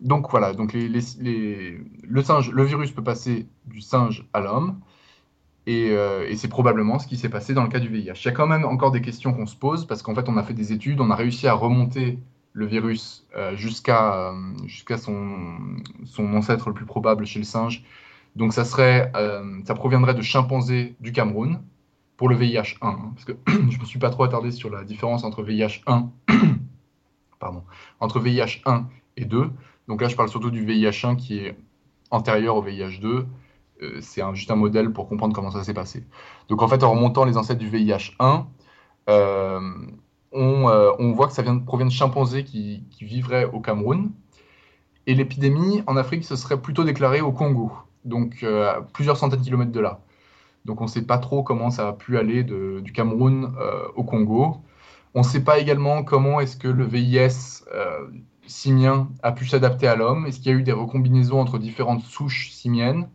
[0.00, 0.54] donc voilà.
[0.54, 4.80] Donc les, les, le singe, le virus peut passer du singe à l'homme.
[5.68, 8.12] Euh, et, c'est probablement ce qui s'est passé dans le cas du VIH.
[8.14, 10.36] Il y a quand même encore des questions qu'on se pose parce qu'en fait, on
[10.36, 12.18] a fait des études, on a réussi à remonter
[12.54, 17.84] le virus euh, jusqu'à euh, son, ancêtre le plus probable chez le singe.
[18.36, 19.10] Donc ça serait,
[19.64, 21.60] ça proviendrait de chimpanzés du Cameroun
[22.16, 23.32] pour le VIH 1, hein, parce que
[23.70, 26.08] je me suis pas trop attardé sur la différence entre VIH 1,
[27.40, 27.64] pardon,
[28.00, 29.50] entre VIH 1 et 2.
[29.88, 31.56] Donc là, je parle surtout du VIH 1 qui est
[32.10, 33.26] antérieur au VIH 2
[33.82, 36.04] euh, c'est juste un modèle pour comprendre comment ça s'est passé.
[36.48, 38.46] Donc en fait, en remontant les ancêtres du VIH1,
[39.08, 39.60] euh,
[40.34, 44.10] euh, on, voit que ça vient, provient de chimpanzés qui, vivraient au Cameroun.
[45.06, 47.72] Et l'épidémie en Afrique se serait plutôt déclarée au Congo,
[48.04, 50.00] donc à plusieurs centaines de kilomètres de là.
[50.66, 53.54] Donc on ne sait pas trop comment ça a pu aller du Cameroun
[53.96, 54.58] au Congo.
[55.14, 57.64] On ne sait pas également comment est-ce que le VIS
[58.46, 60.26] simien a pu s'adapter à l'homme.
[60.26, 63.08] Est-ce qu'il y a eu des recombinaisons entre différentes souches simiennes?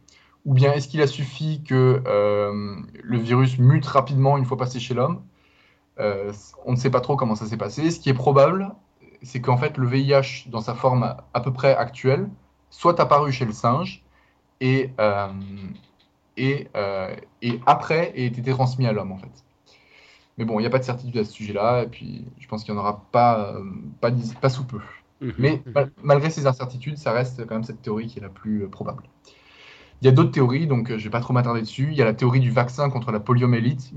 [0.45, 4.79] Ou bien est-ce qu'il a suffi que euh, le virus mute rapidement une fois passé
[4.79, 5.23] chez l'homme?
[5.99, 6.33] Euh,
[6.65, 7.91] On ne sait pas trop comment ça s'est passé.
[7.91, 8.73] Ce qui est probable,
[9.21, 12.29] c'est qu'en fait, le VIH, dans sa forme à peu près actuelle,
[12.69, 14.03] soit apparu chez le singe
[14.59, 15.31] et, euh,
[16.37, 16.67] et,
[17.41, 19.45] et après ait été transmis à l'homme, en fait.
[20.37, 22.63] Mais bon, il n'y a pas de certitude à ce sujet-là, et puis je pense
[22.63, 23.55] qu'il n'y en aura pas,
[24.01, 24.79] pas, pas sous peu.
[25.21, 25.33] Mhm.
[25.37, 25.63] Mais
[26.01, 29.03] malgré ces incertitudes, ça reste quand même cette théorie qui est la plus probable.
[30.03, 31.87] Il y a d'autres théories, donc je ne vais pas trop m'attarder dessus.
[31.91, 33.93] Il y a la théorie du vaccin contre la poliomyélite,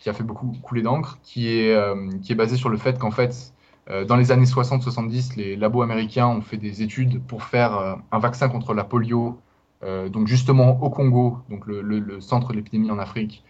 [0.00, 1.76] qui a fait beaucoup couler d'encre, qui, est
[2.22, 3.54] qui est basée sur le fait qu'en fait,
[3.90, 7.94] euh, dans les années 60-70, les labos américains ont fait des études pour faire euh,
[8.12, 9.38] un vaccin contre la polio,
[9.82, 13.44] euh, donc justement au Congo, donc le, centre de l'épidémie en Afrique.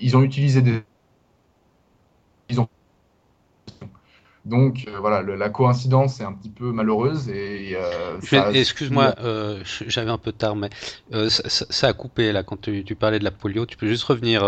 [0.00, 0.82] ils ont utilisé des.
[2.48, 2.68] Ils ont...
[4.46, 7.76] Donc voilà, la coïncidence est un petit peu malheureuse et.
[8.54, 9.14] Excuse-moi,
[9.64, 10.70] j'avais un peu tard, mais
[11.10, 13.66] ça, a coupé là quand tu, parlais de la polio.
[13.66, 14.42] Tu peux juste revenir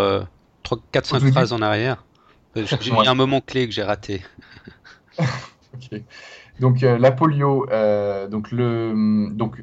[0.64, 2.04] 4-5 phrases en arrière
[2.64, 4.22] j'ai un moment clé que j'ai raté.
[6.60, 9.62] Donc euh, la polio, euh, donc le, donc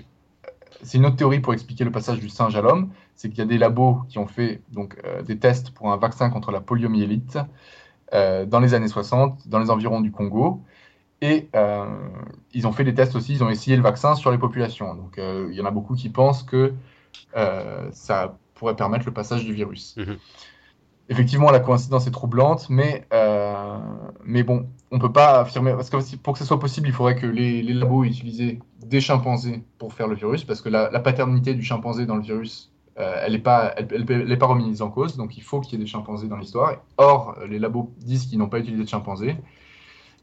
[0.82, 3.42] c'est une autre théorie pour expliquer le passage du singe à l'homme, c'est qu'il y
[3.42, 6.62] a des labos qui ont fait donc euh, des tests pour un vaccin contre la
[6.62, 7.38] poliomyélite
[8.12, 10.62] dans les années 60, dans les environs du Congo,
[11.22, 11.50] et
[12.54, 14.96] ils ont fait des tests aussi, ils ont essayé le vaccin sur les populations.
[14.96, 16.74] Donc il y en a beaucoup qui pensent que
[17.92, 19.96] ça pourrait permettre le passage du virus.
[19.98, 20.18] Mhm
[21.10, 23.78] effectivement, la coïncidence est troublante, mais, euh,
[24.24, 25.74] mais bon, on ne peut pas affirmer.
[25.74, 29.02] Parce que pour que ce soit possible, il faudrait que les, labos aient utilisé des
[29.02, 33.22] chimpanzés pour faire le virus, parce que la, paternité du chimpanzé dans le virus, euh,
[33.24, 35.90] elle n'est pas, elle, pas remise en cause, donc il faut qu'il y ait des
[35.90, 36.84] chimpanzés dans l'histoire.
[36.98, 39.36] Or, les labos disent qu'ils n'ont pas utilisé de chimpanzés.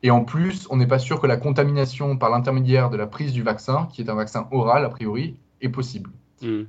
[0.03, 3.33] Et en plus, on n'est pas sûr que la contamination par l'intermédiaire de la prise
[3.33, 6.11] du vaccin, qui est un vaccin oral a priori, est possible.
[6.41, 6.63] Mm.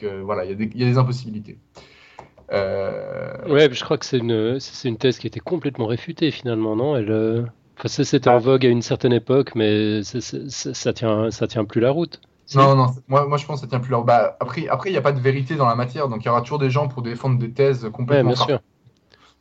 [0.00, 1.58] Donc, voilà, il y, y, a des impossibilités.
[2.52, 3.46] Euh...
[3.48, 6.96] Ouais, je crois que c'est une, une thèse qui a été complètement réfutée finalement, non?
[6.96, 7.42] Elle, euh,
[7.76, 8.38] enfin, c'était en ah.
[8.38, 12.20] vogue à une certaine époque, mais ça tient, ça tient plus la route.
[12.54, 14.06] Non, non, moi, moi je pense que ça tient plus route.
[14.06, 16.28] Bah, après, après, il n'y a pas de vérité dans la matière, donc il y
[16.30, 18.30] aura toujours des gens pour défendre des thèses complètement.
[18.30, 18.60] Ouais, bien sûr.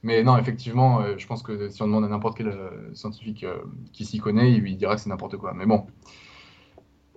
[0.04, 3.46] Mais non, effectivement, euh, je pense que si on demande à n'importe quel euh, scientifique
[3.94, 5.54] qui s'y connaît, il, il dira que c'est n'importe quoi.
[5.56, 5.88] Mais bon,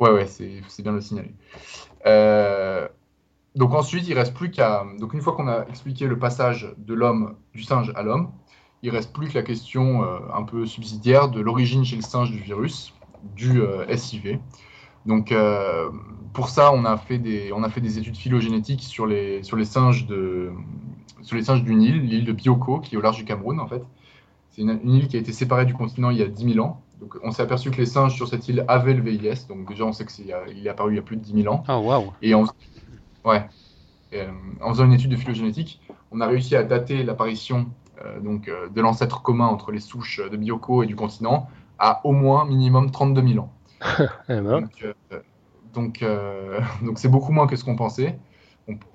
[0.01, 1.35] ouais, ouais, c'est bien de le signaler.
[2.07, 2.89] Euh,
[3.55, 4.85] donc ensuite, il reste plus qu'à.
[4.99, 8.33] Donc une fois qu'on a expliqué le passage de l'homme, du singe à l'homme,
[8.83, 12.31] il reste plus que la question euh, un peu subsidiaire de l'origine chez le singe
[12.31, 12.95] du virus,
[13.37, 14.39] du euh, SIV.
[15.07, 15.91] Donc euh,
[16.33, 19.57] pour ça, on a fait des, on a fait des études phylogénétiques sur les, sur
[19.57, 20.51] les singes de,
[21.23, 23.67] sur les singes d'une île, l'île de Bioko, qui est au large du Cameroun en
[23.67, 23.83] fait.
[24.51, 26.83] C'est une, île qui a été séparée du continent il y a 10 000 ans.
[27.01, 29.47] Donc on s'est aperçu que les singes sur cette île avaient le VIS.
[29.49, 31.65] Donc déjà, on sait qu'il est apparu il y a plus de 10 000 ans.
[31.67, 32.45] Ah, waouh Et on,
[33.25, 33.47] Ouais.
[34.13, 34.31] Euh,
[34.61, 35.81] en faisant une étude de phylogénétique,
[36.11, 37.67] on a réussi à dater l'apparition
[38.05, 41.49] euh, donc, euh, de l'ancêtre commun entre les souches de Bioko et du continent
[41.79, 43.53] à au moins minimum 32 000 ans.
[44.29, 44.69] Eh ben.
[45.73, 46.05] Donc,
[46.83, 48.19] donc, c'est beaucoup moins que ce qu'on pensait.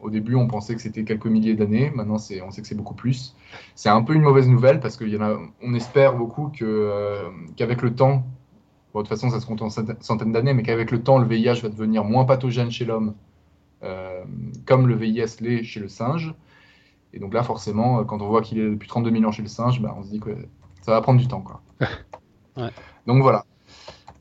[0.02, 1.92] au début, on pensait que c'était quelques milliers d'années.
[1.96, 3.36] Maintenant, on sait que c'est beaucoup plus.
[3.76, 8.24] C'est un peu une mauvaise nouvelle parce qu'on espère beaucoup qu'avec le temps,
[8.94, 11.62] de toute façon, ça se compte en centaines d'années, mais qu'avec le temps, le VIH
[11.62, 13.14] va devenir moins pathogène chez l'homme
[13.84, 14.24] euh,
[14.66, 16.34] comme le VIS l'est chez le singe.
[17.14, 19.48] Et donc là, forcément, quand on voit qu'il est depuis 32 000 ans chez le
[19.48, 20.32] singe, bah, on se dit que
[20.82, 21.42] ça va prendre du temps.
[21.42, 21.62] Quoi.
[23.08, 23.46] Donc voilà.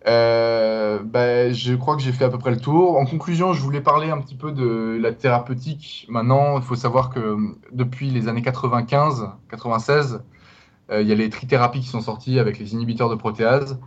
[0.07, 2.99] Euh, bah, je crois que j'ai fait à peu près le tour.
[2.99, 6.07] En conclusion, je voulais parler un petit peu de la thérapeutique.
[6.11, 7.37] Maintenant, il faut savoir que
[7.73, 10.23] depuis les années 95, 96,
[10.91, 13.81] euh, il y a les trithérapies qui sont sorties avec les inhibiteurs de protéase.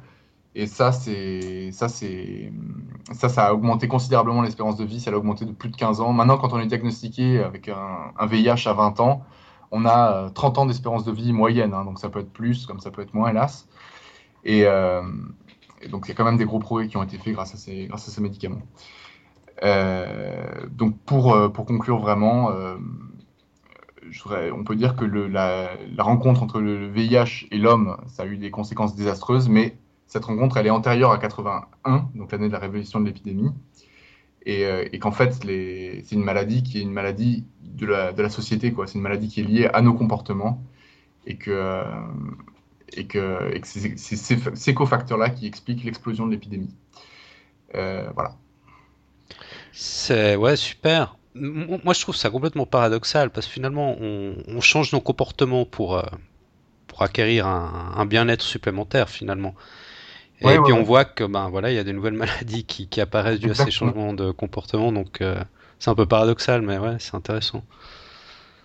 [0.55, 2.51] Et ça, ça, c'est
[3.13, 4.99] ça, ça a augmenté considérablement l'espérance de vie.
[4.99, 6.13] Ça a augmenté de plus de 15 ans.
[6.13, 9.24] Maintenant, quand on est diagnostiqué avec un, VIH à 20 ans,
[9.70, 11.76] on a 30 euh, ans d'espérance de vie moyenne.
[11.76, 11.86] Hein.
[11.86, 13.68] donc ça peut être plus, comme ça peut être moins, hélas.
[14.47, 15.01] Euh,
[15.88, 17.57] donc il y a quand même des gros progrès qui ont été faits grâce à
[17.57, 18.61] ces, médicaments.
[19.63, 22.51] Euh, donc pour, pour conclure vraiment,
[24.53, 25.69] on peut dire que la,
[25.99, 29.77] rencontre entre le VIH et l'homme, ça a eu des conséquences désastreuses, mais
[30.07, 33.51] cette rencontre, elle est antérieure à 81, donc l'année de la révolution de l'épidémie,
[34.45, 38.73] et, euh, qu'en fait, c'est une maladie qui est une maladie de la, société.
[38.85, 40.63] C'est une maladie qui est liée à nos comportements,
[41.25, 41.83] et que,
[43.15, 43.97] euh, et que, c'est
[44.55, 46.73] ces cofacteurs-là qui expliquent l'explosion de l'épidémie.
[47.75, 48.35] Euh, voilà.
[49.71, 51.17] C'est ouais super.
[51.35, 56.03] Moi, je trouve ça complètement paradoxal parce que finalement, on, change nos comportements pour,
[56.88, 59.53] pour acquérir un, un bien-être supplémentaire finalement.
[60.41, 63.01] Et puis on voit que ben voilà, il y a des nouvelles maladies qui, qui
[63.01, 65.35] apparaissent dû à ces changements de comportement, donc euh,
[65.79, 67.63] c'est un peu paradoxal, mais ouais, c'est intéressant.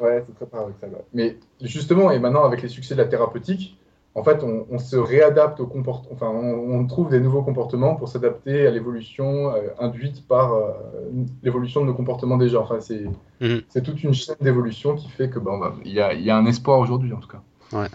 [0.00, 0.90] Ouais, c'est très paradoxal.
[1.14, 3.76] Mais justement, et maintenant avec les succès de la thérapeutique,
[4.14, 8.66] en fait, on, se réadapte au comportement, enfin, on, trouve des nouveaux comportements pour s'adapter
[8.66, 10.72] à l'évolution euh, induite par euh,
[11.42, 12.60] l'évolution de nos comportements déjà.
[12.60, 12.78] Enfin,
[13.40, 13.62] mhm.
[13.68, 16.36] c'est toute une chaîne d'évolution qui fait que bon, bah, il y, a, y, a,
[16.36, 17.40] un espoir aujourd'hui, en tout cas.
[17.72, 17.88] Ouais.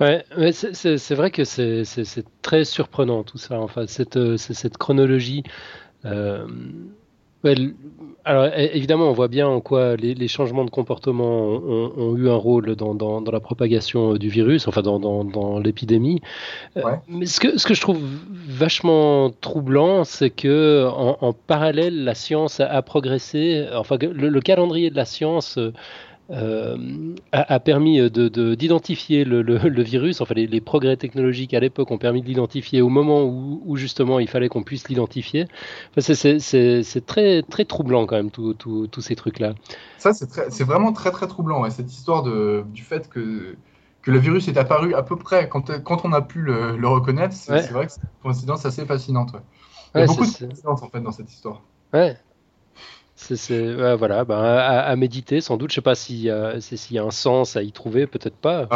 [0.00, 3.60] Ouais, c'est vrai que c'est très surprenant tout ça.
[3.60, 5.42] Enfin, cette, euh, cette chronologie.
[6.04, 6.46] Euh,
[8.24, 12.74] alors évidemment, on voit bien en quoi les, changements de comportement ont, eu un rôle
[12.76, 16.20] dans, la propagation euh, du virus, enfin dans, l'épidémie.
[16.76, 18.00] Euh, mais ce que, ce que je trouve
[18.48, 23.66] vachement troublant, c'est que en, parallèle, la science a, progressé.
[23.74, 25.58] Enfin, le, calendrier de la science
[26.30, 30.20] euh, a, permis d'identifier de, le, le, virus.
[30.20, 34.28] Enfin, les, progrès technologiques à l'époque ont permis de l'identifier au moment où, justement il
[34.28, 35.46] fallait qu'on puisse l'identifier.
[35.96, 39.54] Enfin, c'est très, très troublant quand même, tous ces trucs-là.
[39.96, 41.68] Ça, c'est vraiment très, très troublant.
[41.70, 43.56] cette histoire de, du fait que,
[44.02, 47.34] que le virus est apparu à peu près quand, quand on a pu le, reconnaître,
[47.34, 49.32] c'est vrai que c'est une coïncidence assez fascinante.
[49.94, 51.62] Il y a beaucoup de coïncidences en fait dans cette histoire.
[51.94, 52.18] Ouais,
[53.20, 55.70] c'est voilà, bah, à, méditer sans doute.
[55.70, 58.36] Je sais pas s'il y, a, s'il y a un sens à y trouver, peut-être
[58.36, 58.68] pas.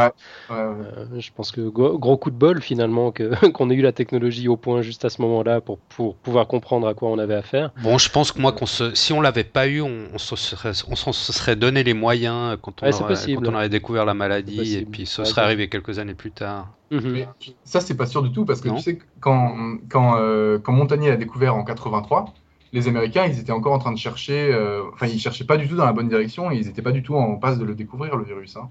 [0.51, 0.75] Euh,
[1.17, 4.57] je pense que gros, coup de bol finalement que, qu'on ait eu la technologie au
[4.57, 7.71] point juste à ce moment-là pour, pour pouvoir comprendre à quoi on avait affaire.
[7.83, 10.73] Bon, je pense que moi, qu'on se, si on l'avait pas eu, on, se serait,
[10.89, 14.77] on se serait donné les moyens quand on, aurait, quand on avait découvert la maladie
[14.77, 16.69] et puis ce serait arrivé quelques années plus tard.
[16.91, 17.27] Mhm.
[17.65, 19.57] ça, c'est pas sûr du tout parce que tu sais, quand,
[19.89, 22.35] quand, euh, quand Montagnier a découvert en 83,
[22.73, 25.69] les Américains, ils étaient encore en train de chercher, euh, enfin, ils cherchaient pas du
[25.69, 27.75] tout dans la bonne direction et ils n'étaient pas du tout en passe de le
[27.75, 28.57] découvrir, le virus.
[28.57, 28.71] Hein.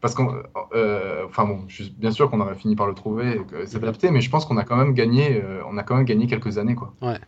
[0.00, 0.34] Parce qu'on,
[0.74, 4.10] euh, enfin bon, je suis bien sûr qu'on aurait fini par le trouver et s'adapter,
[4.10, 6.58] mais je pense qu'on a quand même gagné, euh, on a quand même gagné quelques
[6.58, 6.92] années, quoi.
[7.00, 7.18] Ouais.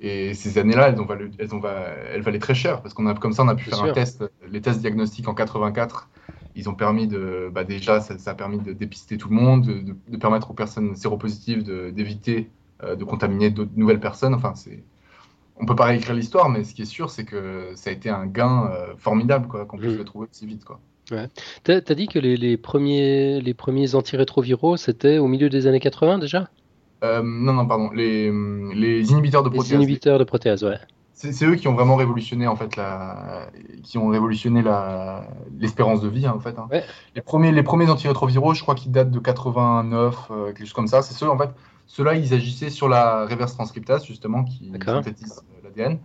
[0.00, 1.08] Et ces années-là, elles, ont
[1.38, 1.60] elles, ont
[2.12, 4.22] elles valaient très cher parce qu'on a, comme ça, on a pu faire un test,
[4.48, 6.08] les tests diagnostiques en 84.
[6.54, 9.96] Ils ont permis de, bah déjà, ça, a permis de dépister tout le monde, de,
[10.08, 14.34] de permettre aux personnes séropositives d'éviter euh, de contaminer d'autres nouvelles personnes.
[14.34, 14.84] Enfin, c'est
[15.60, 18.10] on peut pas réécrire l'histoire, mais ce qui est sûr, c'est que ça a été
[18.10, 19.98] un gain euh, formidable, qu'on puisse mmh.
[19.98, 20.80] le trouver aussi vite, quoi.
[21.10, 21.28] Ouais.
[21.64, 26.18] Tu as, dit que les, premiers, les premiers antirétroviraux, c'était au milieu des années 80
[26.18, 26.50] déjà?
[27.02, 27.90] Euh, Non, non, pardon.
[27.92, 28.30] Les,
[28.74, 29.70] les inhibiteurs de protéases.
[29.70, 30.76] Les inhibiteurs de protéases, ouais.
[31.14, 33.48] C'est eux qui ont vraiment révolutionné en fait la,
[33.82, 35.26] qui ont révolutionné la
[35.58, 36.56] l'espérance de vie hein, en fait.
[36.56, 36.68] Hein.
[37.16, 41.02] Les premiers les premiers antirétroviraux, je crois qu'ils datent de 89, quelque chose comme ça.
[41.02, 41.50] C'est ceux en fait
[41.88, 45.98] ceux-là, ils agissaient sur la reverse transcriptase, justement, qui synthétise euh, l'ADN.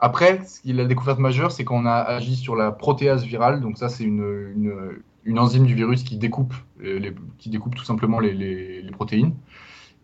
[0.00, 3.60] Après, la découverte majeure, c'est qu'on a agi sur la protéase virale.
[3.60, 8.18] Donc ça, c'est une, une, enzyme du virus qui découpe, les, qui découpe tout simplement
[8.18, 9.36] les, les, protéines.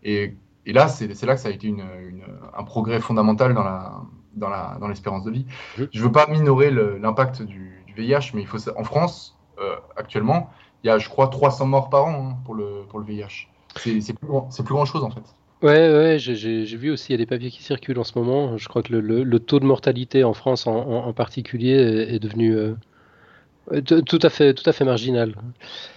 [0.03, 0.35] Et,
[0.65, 1.83] et là, c'est là que ça a été une,
[2.57, 4.01] un progrès fondamental dans la
[4.35, 5.45] dans la dans l'espérance de vie.
[5.77, 9.75] Je ne veux pas minorer l'impact du, du, VIH, mais il faut en France euh,
[9.97, 10.49] actuellement,
[10.83, 13.48] il y a, je crois, 300 morts par an hein, pour le pour le VIH.
[13.75, 15.21] C'est plus, grand, plus grand chose en fait.
[15.61, 18.57] Ouais, ouais, j'ai vu aussi, il y a des papiers qui circulent en ce moment.
[18.57, 21.73] Je crois que le, le, taux de mortalité en France en, en, particulier
[22.09, 22.75] est, devenu euh,
[23.81, 25.35] tout, à fait, tout à fait marginal.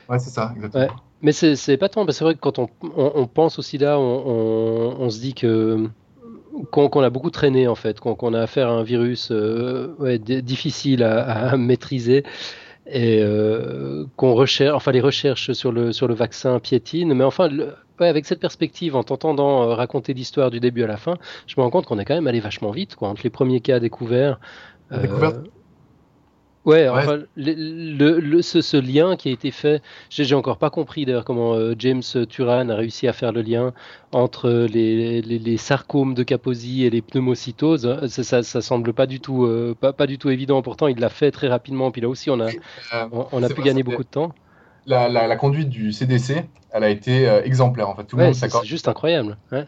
[0.08, 0.84] Ouais, c'est ça, exactement.
[0.84, 0.90] Ouais.
[1.22, 5.20] Mais c'est pas tant, c'est vrai que quand on, on, pense aussi là, on, se
[5.20, 5.88] dit que
[6.72, 11.04] qu'on a beaucoup traîné en fait, qu'on a affaire à un virus euh, ouais, difficile
[11.04, 12.24] à, à maîtriser
[12.86, 17.48] et euh, qu'on recherche, enfin les recherches sur le sur le vaccin piétinent, mais enfin
[17.98, 21.62] avec cette perspective, en t'entendant euh, raconter l'histoire du début à la fin, je me
[21.62, 24.38] rends compte qu'on est quand même allé vachement vite, quoi, entre les premiers cas découverts.
[24.92, 25.32] Euh,
[26.64, 31.24] Ouais, enfin, le, le, ce, lien qui a été fait, j'ai encore pas compris d'ailleurs
[31.24, 33.72] comment euh, James Turan a réussi à faire le lien
[34.12, 37.86] entre les, les, les sarcomes de Kaposi et les pneumocytoses.
[37.86, 40.62] Hein, ça, ça, semble pas du tout, euh, pas, pas, du tout évident.
[40.62, 41.90] Pourtant, il l'a fait très rapidement.
[41.90, 44.32] Puis là aussi, on a, euh, on, a pu gagner beaucoup de temps.
[44.86, 48.04] La, la, la, conduite du CDC, elle a été exemplaire en fait.
[48.04, 49.36] Tout le monde C'est juste incroyable.
[49.50, 49.66] Ouais.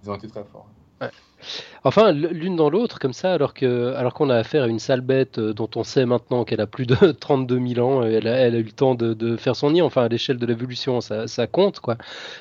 [0.00, 0.68] ils ont été très forts.
[1.84, 5.02] Enfin, l'une dans l'autre, comme ça, alors que, alors qu'on a affaire à une sale
[5.02, 8.32] bête euh, dont on sait maintenant qu'elle a plus de 32 000 ans, elle a,
[8.32, 9.82] elle a eu le temps de, faire son nid.
[9.82, 11.96] Enfin, à l'échelle de l'évolution, ça, compte, quoi.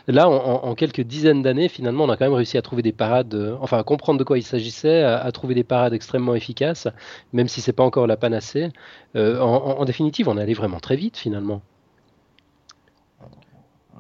[0.07, 3.35] Là, en, quelques dizaines d'années, finalement, on a quand même réussi à trouver des parades,
[3.35, 6.87] euh, enfin, à comprendre de quoi il s'agissait, à, trouver des parades extrêmement efficaces,
[7.33, 8.69] même si c'est pas encore la panacée.
[9.15, 11.61] Euh, en, en, définitive, on est allé vraiment très vite, finalement.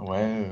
[0.01, 0.47] Ouais.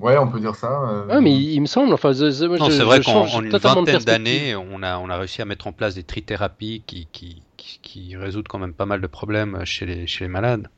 [0.00, 0.82] Ouais, on peut dire ça.
[0.88, 1.20] Euh...
[1.20, 1.92] mais il, me semble.
[1.92, 5.72] Enfin, c'est vrai qu'en une vingtaine d'années, on a, on a réussi à mettre en
[5.72, 10.06] place des trithérapies qui, qui, qui, résoudent quand même pas mal de problèmes chez les,
[10.06, 10.68] chez les malades.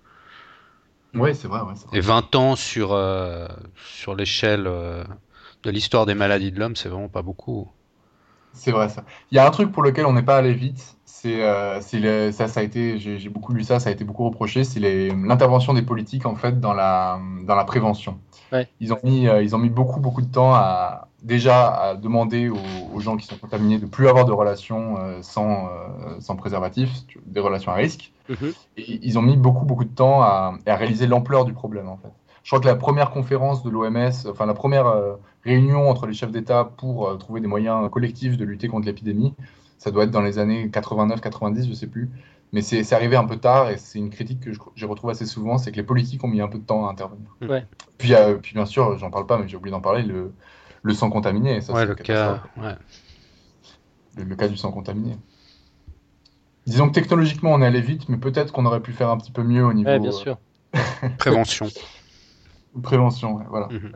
[1.14, 3.46] Oui, c'est vrai, ouais, Et 20 ans sur, euh,
[3.76, 5.04] sur l'échelle euh,
[5.62, 7.70] de l'histoire des maladies de l'homme, c'est vraiment pas beaucoup.
[8.54, 9.04] C'est vrai ça.
[9.30, 12.48] Il y a un truc pour lequel on n'est pas allé vite, c'est euh, ça,
[12.48, 15.82] ça a été, j'ai beaucoup lu ça, ça a été beaucoup reproché, c'est l'intervention des
[15.82, 18.18] politiques en fait dans la dans la prévention.
[18.80, 22.48] Ils ont mis euh, ils ont mis beaucoup beaucoup de temps à déjà à demander
[22.48, 25.68] aux, gens qui sont contaminés de plus avoir de relations euh, sans
[26.18, 26.90] sans préservatif,
[27.24, 28.12] des relations à risque.
[28.76, 31.98] Et ils ont mis beaucoup beaucoup de temps à, à réaliser l'ampleur du problème en
[31.98, 32.12] fait.
[32.42, 34.92] Je crois que la première conférence de l'OMS, enfin la première
[35.44, 39.34] réunion entre les chefs d'État pour trouver des moyens collectifs de lutter contre l'épidémie,
[39.82, 42.08] ça doit être dans les années 89-90, je sais plus.
[42.52, 45.58] Mais c'est arrivé un peu tard et c'est une critique que j'ai retrouvée assez souvent,
[45.58, 47.28] c'est que les politiques ont mis un peu de temps à intervenir.
[47.40, 47.66] Ouais.
[47.98, 50.32] Puis, euh, puis bien sûr, j'en parle pas, mais j'ai oublié d'en parler, le,
[50.82, 51.60] le sang contaminé.
[51.62, 52.76] Ça, ouais, le cas, ouais.
[54.24, 55.16] le, cas du sang contaminé.
[56.64, 59.32] Disons que technologiquement, on est allé vite, mais peut-être qu'on aurait pu faire un petit
[59.32, 59.90] peu mieux au niveau.
[59.90, 60.38] Ouais, bien sûr.
[61.18, 61.66] Prévention.
[62.80, 63.66] Prévention, voilà.
[63.66, 63.92] Mhm.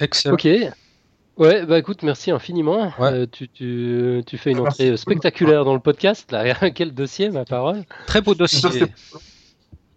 [0.00, 0.34] Excellent.
[0.34, 0.48] Ok.
[1.36, 2.92] Ouais, bah écoute, merci infiniment.
[3.00, 6.30] Euh, tu, fais une entrée spectaculaire dans le podcast.
[6.30, 6.70] Là.
[6.74, 7.82] Quel dossier, ma parole.
[8.06, 8.84] Très beau dossier.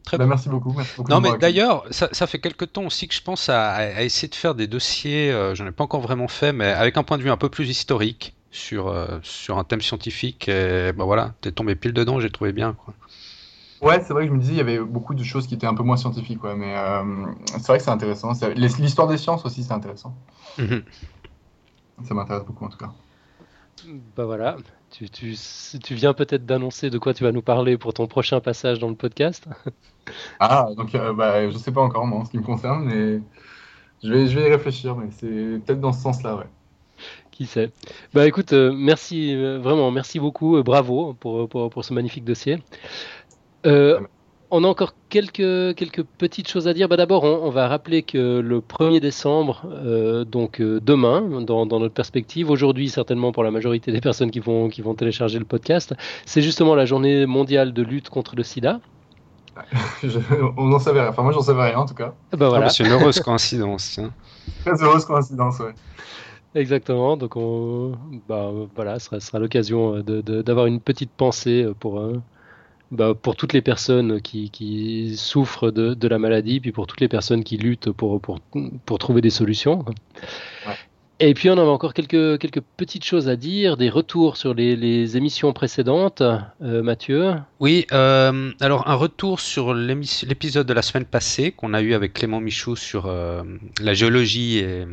[0.04, 0.74] Très bah, merci, beaucoup,
[1.10, 4.56] Non, mais d'ailleurs, ça, fait quelques temps aussi que je pense à, essayer de faire
[4.56, 7.24] des dossiers, euh, je n'en ai pas encore vraiment fait, mais avec un point de
[7.24, 10.48] vue un peu plus historique sur, euh, sur un thème scientifique.
[10.48, 12.74] Et bah voilà, t'es tombé pile dedans, j'ai trouvé bien.
[12.74, 12.94] Quoi.
[13.82, 15.68] Ouais, c'est vrai que je me disais, il y avait beaucoup de choses qui étaient
[15.68, 17.04] un peu moins scientifiques, ouais, mais euh,
[17.52, 18.32] c'est vrai que c'est intéressant.
[18.56, 20.16] L'histoire des sciences aussi, c'est intéressant.
[20.58, 20.84] Mhm.
[22.04, 22.92] Ça m'intéresse beaucoup, en tout cas.
[24.16, 24.58] Bah voilà,
[24.90, 25.36] tu, tu,
[25.84, 28.90] tu viens peut-être d'annoncer de quoi tu vas nous parler pour ton prochain passage dans
[28.90, 29.48] le podcast.
[30.40, 33.22] ah, donc euh, bah, je sais pas encore, moi, en ce qui me concerne, mais
[34.04, 36.48] je vais, je vais y réfléchir, mais c'est peut-être dans ce sens-là, ouais.
[37.30, 37.72] Qui sait
[38.16, 42.58] Bah écoute, euh, merci, vraiment, merci beaucoup, bravo pour, pour, pour, ce magnifique dossier.
[43.68, 44.00] Euh,
[44.50, 46.88] on a encore quelques, quelques petites choses à dire.
[46.88, 51.94] Bah, D'abord, on, va rappeler que le 1er décembre, euh, donc euh, demain, dans, notre
[51.94, 55.94] perspective, aujourd'hui certainement pour la majorité des personnes qui vont, qui vont télécharger le podcast,
[56.26, 58.80] c'est justement la journée mondiale de lutte contre le sida.
[60.58, 61.10] on n'en savait rien.
[61.10, 62.14] Enfin, moi, j'en savais rien en tout cas.
[62.32, 62.68] Bah, voilà.
[62.68, 64.00] Ah, c'est une heureuse coïncidence.
[64.64, 65.74] Très heureuse coïncidence, ouais.
[66.56, 67.18] Exactement.
[67.18, 67.94] Donc, on,
[68.30, 72.00] bah, voilà, ce sera, sera l'occasion d'avoir une petite pensée pour
[72.92, 77.02] bah, pour toutes les personnes qui, qui souffrent de, de, la maladie, puis pour toutes
[77.02, 78.40] les personnes qui luttent pour, pour,
[78.86, 79.84] pour trouver des solutions.
[81.20, 84.76] Et puis on avait encore quelques, quelques petites choses à dire, des retours sur les,
[84.76, 87.34] les émissions précédentes, euh, Mathieu.
[87.60, 92.14] Oui, euh, alors un retour sur l'épisode de la semaine passée qu'on a eu avec
[92.14, 93.42] Clément Michou sur euh,
[93.82, 94.86] la géologie et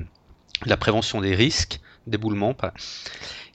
[0.65, 2.55] la prévention des risques d'éboulement.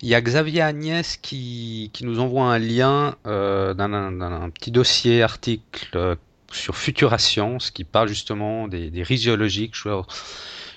[0.02, 5.22] Il y a Xavier Agnès qui, qui nous envoie un lien euh, d'un petit dossier,
[5.24, 6.16] article euh,
[6.52, 9.76] sur Futura Science qui parle justement des, des risques géologiques.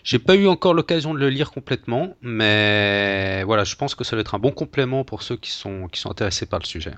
[0.03, 4.17] J'ai pas eu encore l'occasion de le lire complètement, mais voilà, je pense que ça
[4.17, 6.95] va être un bon complément pour ceux qui sont, qui sont intéressés par le sujet.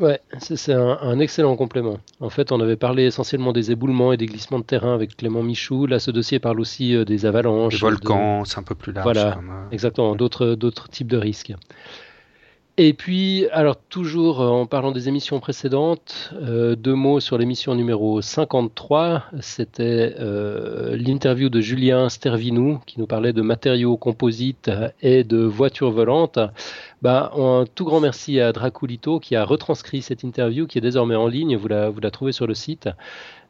[0.00, 1.98] Ouais, c'est un, excellent complément.
[2.20, 5.42] En fait, on avait parlé essentiellement des éboulements et des glissements de terrain avec Clément
[5.42, 5.86] Michou.
[5.86, 7.74] Là, ce dossier parle aussi euh, des avalanches.
[7.74, 9.04] Des volcans, c'est un peu plus large.
[9.04, 11.52] Voilà, euh, exactement, d'autres types de risques.
[12.82, 18.22] Et puis, alors toujours euh, en parlant des émissions précédentes, deux mots sur l'émission numéro
[18.22, 19.24] 53.
[19.40, 24.70] C'était l'interview de Julien Stervinou qui nous parlait de matériaux composites
[25.02, 26.38] et de voitures volantes.
[27.02, 31.16] Bah, un tout grand merci à Draculito qui a retranscrit cette interview qui est désormais
[31.16, 31.56] en ligne.
[31.56, 32.88] Vous la, vous la trouvez sur le site.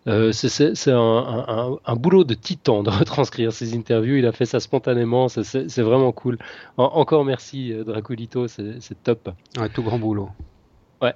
[0.06, 4.16] Euh, c'est un, un, boulot de titan de retranscrire ces interviews.
[4.16, 5.28] Il a fait ça spontanément.
[5.28, 6.38] C'est vraiment cool.
[6.76, 8.48] encore merci, euh, Draculito.
[8.48, 9.30] C'est top.
[9.58, 10.30] Un tout grand boulot.
[11.02, 11.14] Ouais.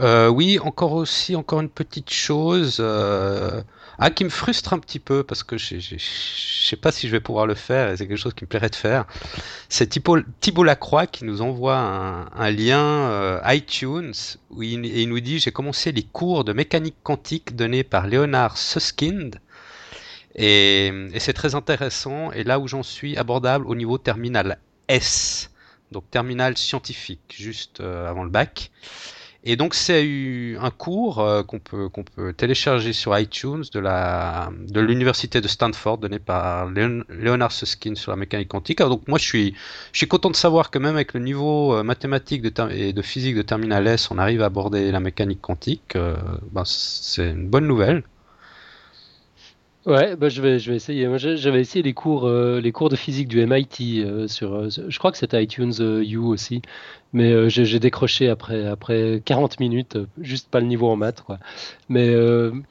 [0.00, 2.82] Euh, oui, encore aussi, encore une petite chose.
[3.98, 7.20] Ah, qui me frustre un petit peu parce que je, sais pas si je vais
[7.20, 9.06] pouvoir le faire et c'est quelque chose qui me plairait de faire.
[9.68, 14.12] C'est Thibault, Lacroix qui nous envoie un, lien euh, iTunes
[14.50, 18.58] où il, il, nous dit j'ai commencé les cours de mécanique quantique donnés par Leonard
[18.58, 19.40] Susskind
[20.34, 25.50] et, et c'est très intéressant et là où j'en suis abordable au niveau terminal S
[25.94, 28.70] donc terminal scientifique juste euh, avant le bac.
[29.46, 34.50] Et donc c'est un cours euh, qu'on peut qu'on peut télécharger sur iTunes de la
[34.66, 38.80] de l'université de Stanford donné par Leonard Susskind sur la mécanique quantique.
[38.80, 39.54] Alors donc moi je suis
[39.92, 43.02] je suis content de savoir que même avec le niveau euh, mathématique de et de
[43.02, 45.94] physique de terminal S, on arrive à aborder la mécanique quantique.
[45.94, 46.16] Euh,
[46.52, 48.02] ben, c'est une bonne nouvelle.
[49.86, 51.06] Ouais, bah je vais, je vais essayer.
[51.08, 54.68] Moi, j'avais essayé les cours, euh, les cours de physique du MIT euh, sur, euh,
[54.70, 56.62] je crois que c'était iTunes U aussi,
[57.12, 61.38] mais j'ai décroché après, après 40 minutes, juste pas le niveau en maths, quoi.
[61.90, 62.14] Mais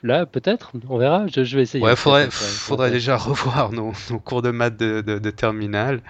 [0.01, 1.28] là, peut-être, on verra.
[1.28, 1.84] Je, vais essayer.
[1.84, 6.01] Ouais, faudrait, faudrait déjà revoir nos, nos, cours de maths de, de, de terminale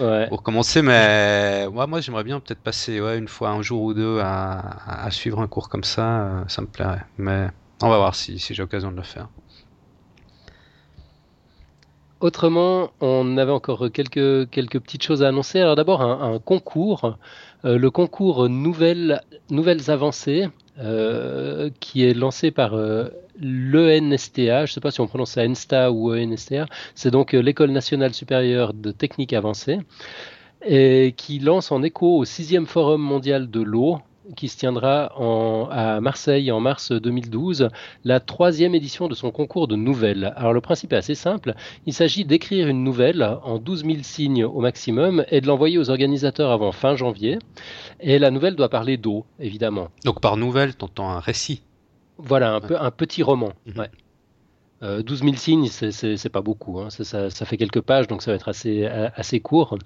[0.00, 0.26] ouais.
[0.28, 0.82] pour commencer.
[0.82, 5.04] Mais ouais, moi, j'aimerais bien peut-être passer ouais, une fois, un jour ou deux à,
[5.04, 6.44] à, suivre un cours comme ça.
[6.48, 7.04] ça me plairait.
[7.18, 7.46] Mais
[7.82, 9.28] on va voir si, si j'ai l'occasion de le faire.
[12.20, 15.58] Autrement, on avait encore quelques, petites choses à annoncer.
[15.58, 17.16] Alors d'abord, un, concours,
[17.64, 20.48] euh, le concours Nouvelles, Nouvelles Avancées,
[20.80, 23.08] euh, qui est lancé par euh,
[23.40, 27.70] l'ENSTA, je ne sais pas si on prononce ça ENSTA ou ENSTA, c'est donc l'École
[27.70, 29.78] nationale supérieure de technique avancée,
[30.62, 33.98] et qui lance en écho au sixième forum mondial de l'eau,
[34.36, 35.12] qui se tiendra
[35.70, 37.68] à Marseille en mars 2012,
[38.04, 40.32] la troisième édition de son concours de nouvelles.
[40.36, 41.54] Alors le principe est assez simple,
[41.86, 45.90] il s'agit d'écrire une nouvelle en 12 000 signes au maximum et de l'envoyer aux
[45.90, 47.38] organisateurs avant fin janvier.
[48.00, 49.88] Et la nouvelle doit parler d'eau, évidemment.
[50.04, 51.62] Donc par nouvelle, t'entends un récit
[52.18, 53.52] Voilà, un, peu, un petit roman.
[54.82, 56.88] 12 000 euh, signes, c'est pas beaucoup, hein.
[56.88, 59.76] ça, ça, fait quelques pages, donc ça va être assez, assez court.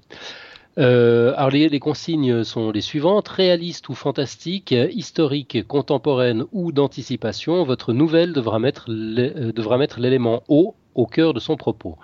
[0.76, 7.62] Euh, alors les, consignes sont les suivantes réaliste ou fantastique, historique, contemporaine ou d'anticipation.
[7.64, 11.96] Votre nouvelle devra mettre euh, devra mettre l'élément eau au cœur de son propos.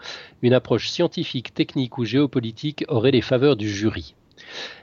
[0.43, 4.15] Une approche scientifique, technique ou géopolitique aurait les faveurs du jury.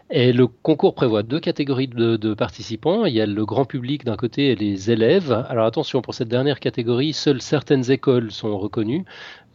[0.09, 3.03] Et le concours prévoit deux catégories de, participants.
[3.05, 5.45] Il y a le grand public d'un côté et les élèves.
[5.49, 9.03] Alors attention, pour cette dernière catégorie, seules certaines écoles sont reconnues.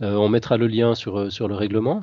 [0.02, 2.00] Euh, on mettra le lien sur, sur le règlement.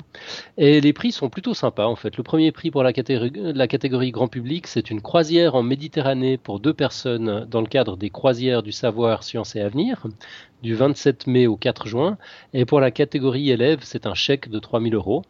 [0.58, 2.16] Et les prix sont plutôt sympas en fait.
[2.16, 6.36] Le premier prix pour la catégorie, la catégorie grand public, c'est une croisière en Méditerranée
[6.36, 10.06] pour deux personnes dans le cadre des croisières du savoir, science et avenir
[10.62, 12.18] du 27 mai au 4 juin.
[12.52, 15.22] Et pour la catégorie élèves, c'est un chèque de 3000 euros.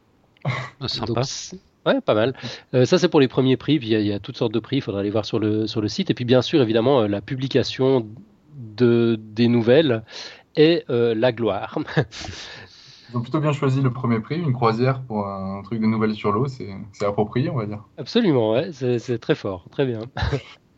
[0.81, 1.23] Ah, sympa.
[1.87, 2.35] Ouais, pas mal.
[2.75, 3.79] Euh, ça, c'est pour les premiers prix.
[3.79, 4.77] Puis il y, a toutes sortes de prix.
[4.77, 6.11] Il faudra aller voir sur le, sur le site.
[6.11, 8.07] Et puis, bien sûr, évidemment, euh, la publication
[8.57, 10.05] de, des nouvelles
[10.57, 11.79] et euh, la gloire.
[13.11, 16.15] Ils ont plutôt bien choisi le premier prix, une croisière pour un truc de nouvelles
[16.15, 16.47] sur l'eau.
[16.47, 17.83] C'est approprié, on va dire.
[17.99, 18.71] Absolument, ouais.
[18.73, 19.67] C'est très fort.
[19.73, 20.01] Très bien.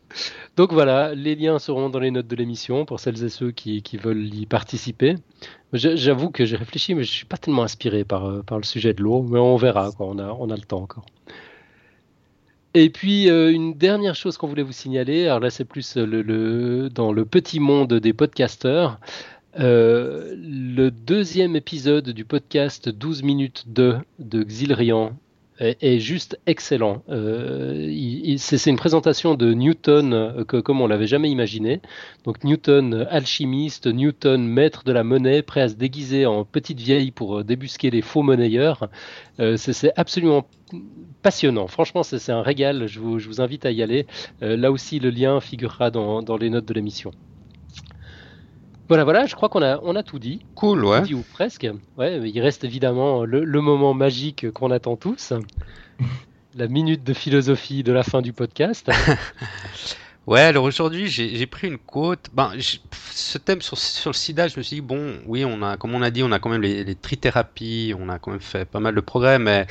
[0.55, 3.81] Donc voilà, les liens seront dans les notes de l'émission pour celles et ceux qui,
[3.97, 5.15] veulent y participer.
[5.73, 8.93] J'avoue que j'ai réfléchi, mais je suis pas tellement inspiré par, euh, par le sujet
[8.93, 10.07] de l'eau, mais on verra, quoi.
[10.07, 11.05] On, a, le temps encore.
[12.75, 16.89] Et puis euh, une dernière chose qu'on voulait vous signaler, alors là c'est plus le,
[16.89, 18.99] dans le petit monde des podcasteurs.
[19.59, 25.15] Euh, le deuxième épisode du podcast 12 minutes 2 de Xilrian
[25.59, 27.03] est, juste excellent.
[27.09, 31.81] Euh, c'est une présentation de Newton euh, que, comme on l'avait jamais imaginé.
[32.23, 37.11] Donc Newton alchimiste, Newton maître de la monnaie, prêt à se déguiser en petite vieille
[37.11, 38.89] pour euh, débusquer les faux monnayeurs.
[39.57, 40.47] c'est absolument
[41.21, 41.67] passionnant.
[41.67, 42.87] Franchement, c'est un régal.
[42.87, 44.05] Je vous, je vous, invite à y aller.
[44.41, 47.11] là aussi, le lien figurera dans, dans les notes de l'émission.
[48.87, 50.45] Voilà, voilà, je crois qu'on a, on a tout dit.
[50.55, 51.01] Cool, ouais.
[51.01, 51.67] Dit ou presque.
[51.97, 55.33] Ouais, il reste évidemment le, moment magique qu'on attend tous.
[56.55, 58.91] la minute de philosophie de la fin du podcast.
[60.27, 62.27] ouais, alors aujourd'hui, j'ai pris une côte.
[62.33, 62.51] Ben,
[63.11, 65.95] ce thème sur, sur, le sida, je me suis dit, bon, oui, on a, comme
[65.95, 68.65] on a dit, on a quand même les, les trithérapies, on a quand même fait
[68.65, 69.65] pas mal de progrès, mais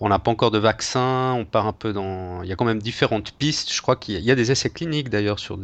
[0.00, 2.42] on n'a pas encore de vaccin, on part un peu dans...
[2.42, 5.10] Il y a quand même différentes pistes, je crois qu'il y, a des essais cliniques
[5.10, 5.58] d'ailleurs sur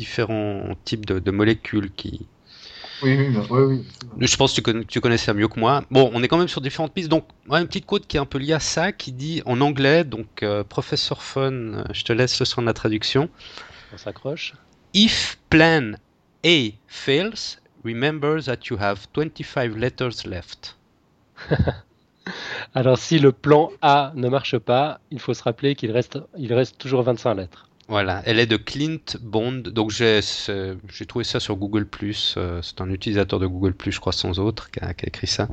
[0.00, 2.26] différents types de, molécules qui.
[3.02, 3.84] Oui, oui, oui,
[4.18, 5.84] Je pense que tu, connais, ça mieux que moi.
[5.90, 7.08] Bon, on est quand même sur différentes pistes.
[7.08, 10.04] Donc, une petite quote qui est un peu liée à ça, qui dit en anglais,
[10.04, 13.30] donc euh, professeur Fun, euh, je te laisse le soin de la traduction.
[13.94, 14.54] On s'accroche.
[14.92, 15.92] If plan
[16.44, 16.56] A
[16.88, 20.76] fails, remember that you have 25 letters left.
[22.74, 26.52] Alors, si le plan A ne marche pas, il faut se rappeler qu'il reste, il
[26.52, 27.69] reste toujours 25 lettres.
[27.90, 29.62] Voilà, elle est de Clint Bond.
[29.64, 30.20] Donc j'ai
[31.08, 31.88] trouvé ça sur Google
[32.36, 35.48] euh, C'est un utilisateur de Google je crois, sans autre, qui a, écrit ça.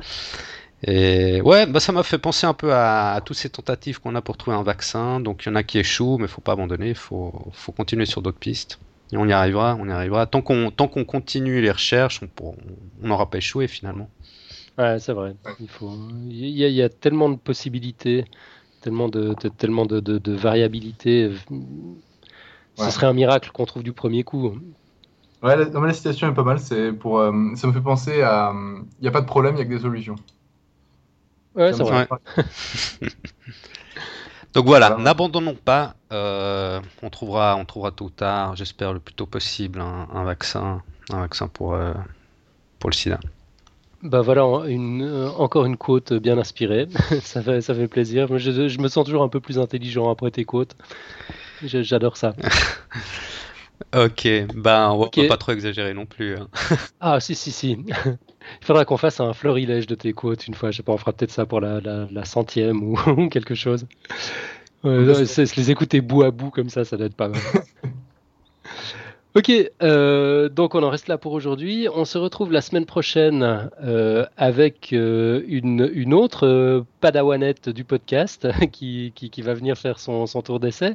[0.84, 4.14] Et ouais, bah ça m'a fait penser un peu à, à toutes ces tentatives qu'on
[4.14, 5.18] a pour trouver un vaccin.
[5.18, 6.90] Donc il y en a qui échouent, mais il faut pas abandonner.
[6.90, 8.78] Il faut, faut, continuer sur d'autres pistes.
[9.10, 10.26] Et on y arrivera, on y arrivera.
[10.26, 12.54] Tant qu'on tant qu'on continue les recherches, on
[13.02, 14.08] n'aura pas échoué finalement.
[14.78, 15.34] Ouais, c'est vrai.
[15.58, 15.92] Il faut.
[16.30, 18.26] Il y, a, il y, a, tellement de possibilités,
[18.80, 20.36] tellement de, tellement de, de, de
[22.78, 24.58] ce serait un miracle qu'on trouve du premier coup.
[25.42, 26.58] Ouais, la, la situation est pas mal.
[26.58, 28.52] C'est pour, euh, ça me fait penser à.
[28.98, 30.16] Il n'y a pas de problème, il n'y a que des solutions.
[31.54, 32.08] Ouais, c'est vrai.
[34.54, 35.94] Donc voilà, n'abandonnons pas.
[36.12, 40.82] Euh, on trouvera, on trouvera tôt ou tard, j'espère le plus tôt possible, un, vaccin,
[41.10, 41.92] un vaccin pour euh,
[42.78, 43.20] pour le SIDA.
[44.02, 46.88] Bah voilà, une, euh, encore une quote bien inspirée.
[47.22, 48.38] ça, fait, ça fait plaisir.
[48.38, 50.76] Je, je, me sens toujours un peu plus intelligent après tes quotes.
[51.62, 52.34] J'adore ça.
[53.96, 56.36] ok, bah on va pas trop exagérer non plus.
[56.36, 56.48] Hein.
[57.00, 57.78] ah si si si.
[58.60, 60.70] Il faudra qu'on fasse un florilège de tes quotes une fois.
[60.70, 63.86] Je sais pas, on fera peut-être ça pour la, la, centième ou quelque chose.
[64.82, 67.40] se les écouter bout à bout comme ça, ça doit être pas mal.
[69.38, 69.52] Ok,
[69.84, 71.86] euh, donc on en reste là pour aujourd'hui.
[71.94, 79.12] On se retrouve la semaine prochaine euh, avec euh, une, autre padawanette du podcast qui,
[79.38, 80.94] va venir faire son, tour d'essai.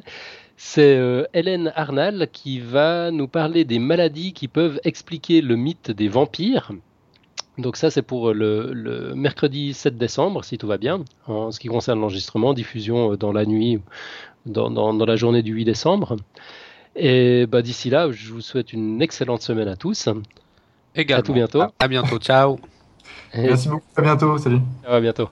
[0.58, 1.00] C'est
[1.32, 6.72] Hélène Arnal qui va nous parler des maladies qui peuvent expliquer le mythe des vampires.
[7.56, 11.68] Donc ça c'est pour le, mercredi 7 décembre, si tout va bien, en ce qui
[11.68, 13.80] concerne l'enregistrement, diffusion dans la nuit,
[14.44, 16.18] dans, dans la journée du 8 décembre.
[16.96, 20.08] Et bah, d'ici là, je vous souhaite une excellente semaine à tous.
[20.94, 21.20] Également.
[21.20, 21.62] À tout bientôt.
[21.78, 22.18] À, bientôt.
[22.18, 22.58] Ciao.
[23.34, 23.84] Merci beaucoup.
[23.96, 24.38] À bientôt.
[24.38, 24.60] Salut.
[24.86, 25.28] À bientôt.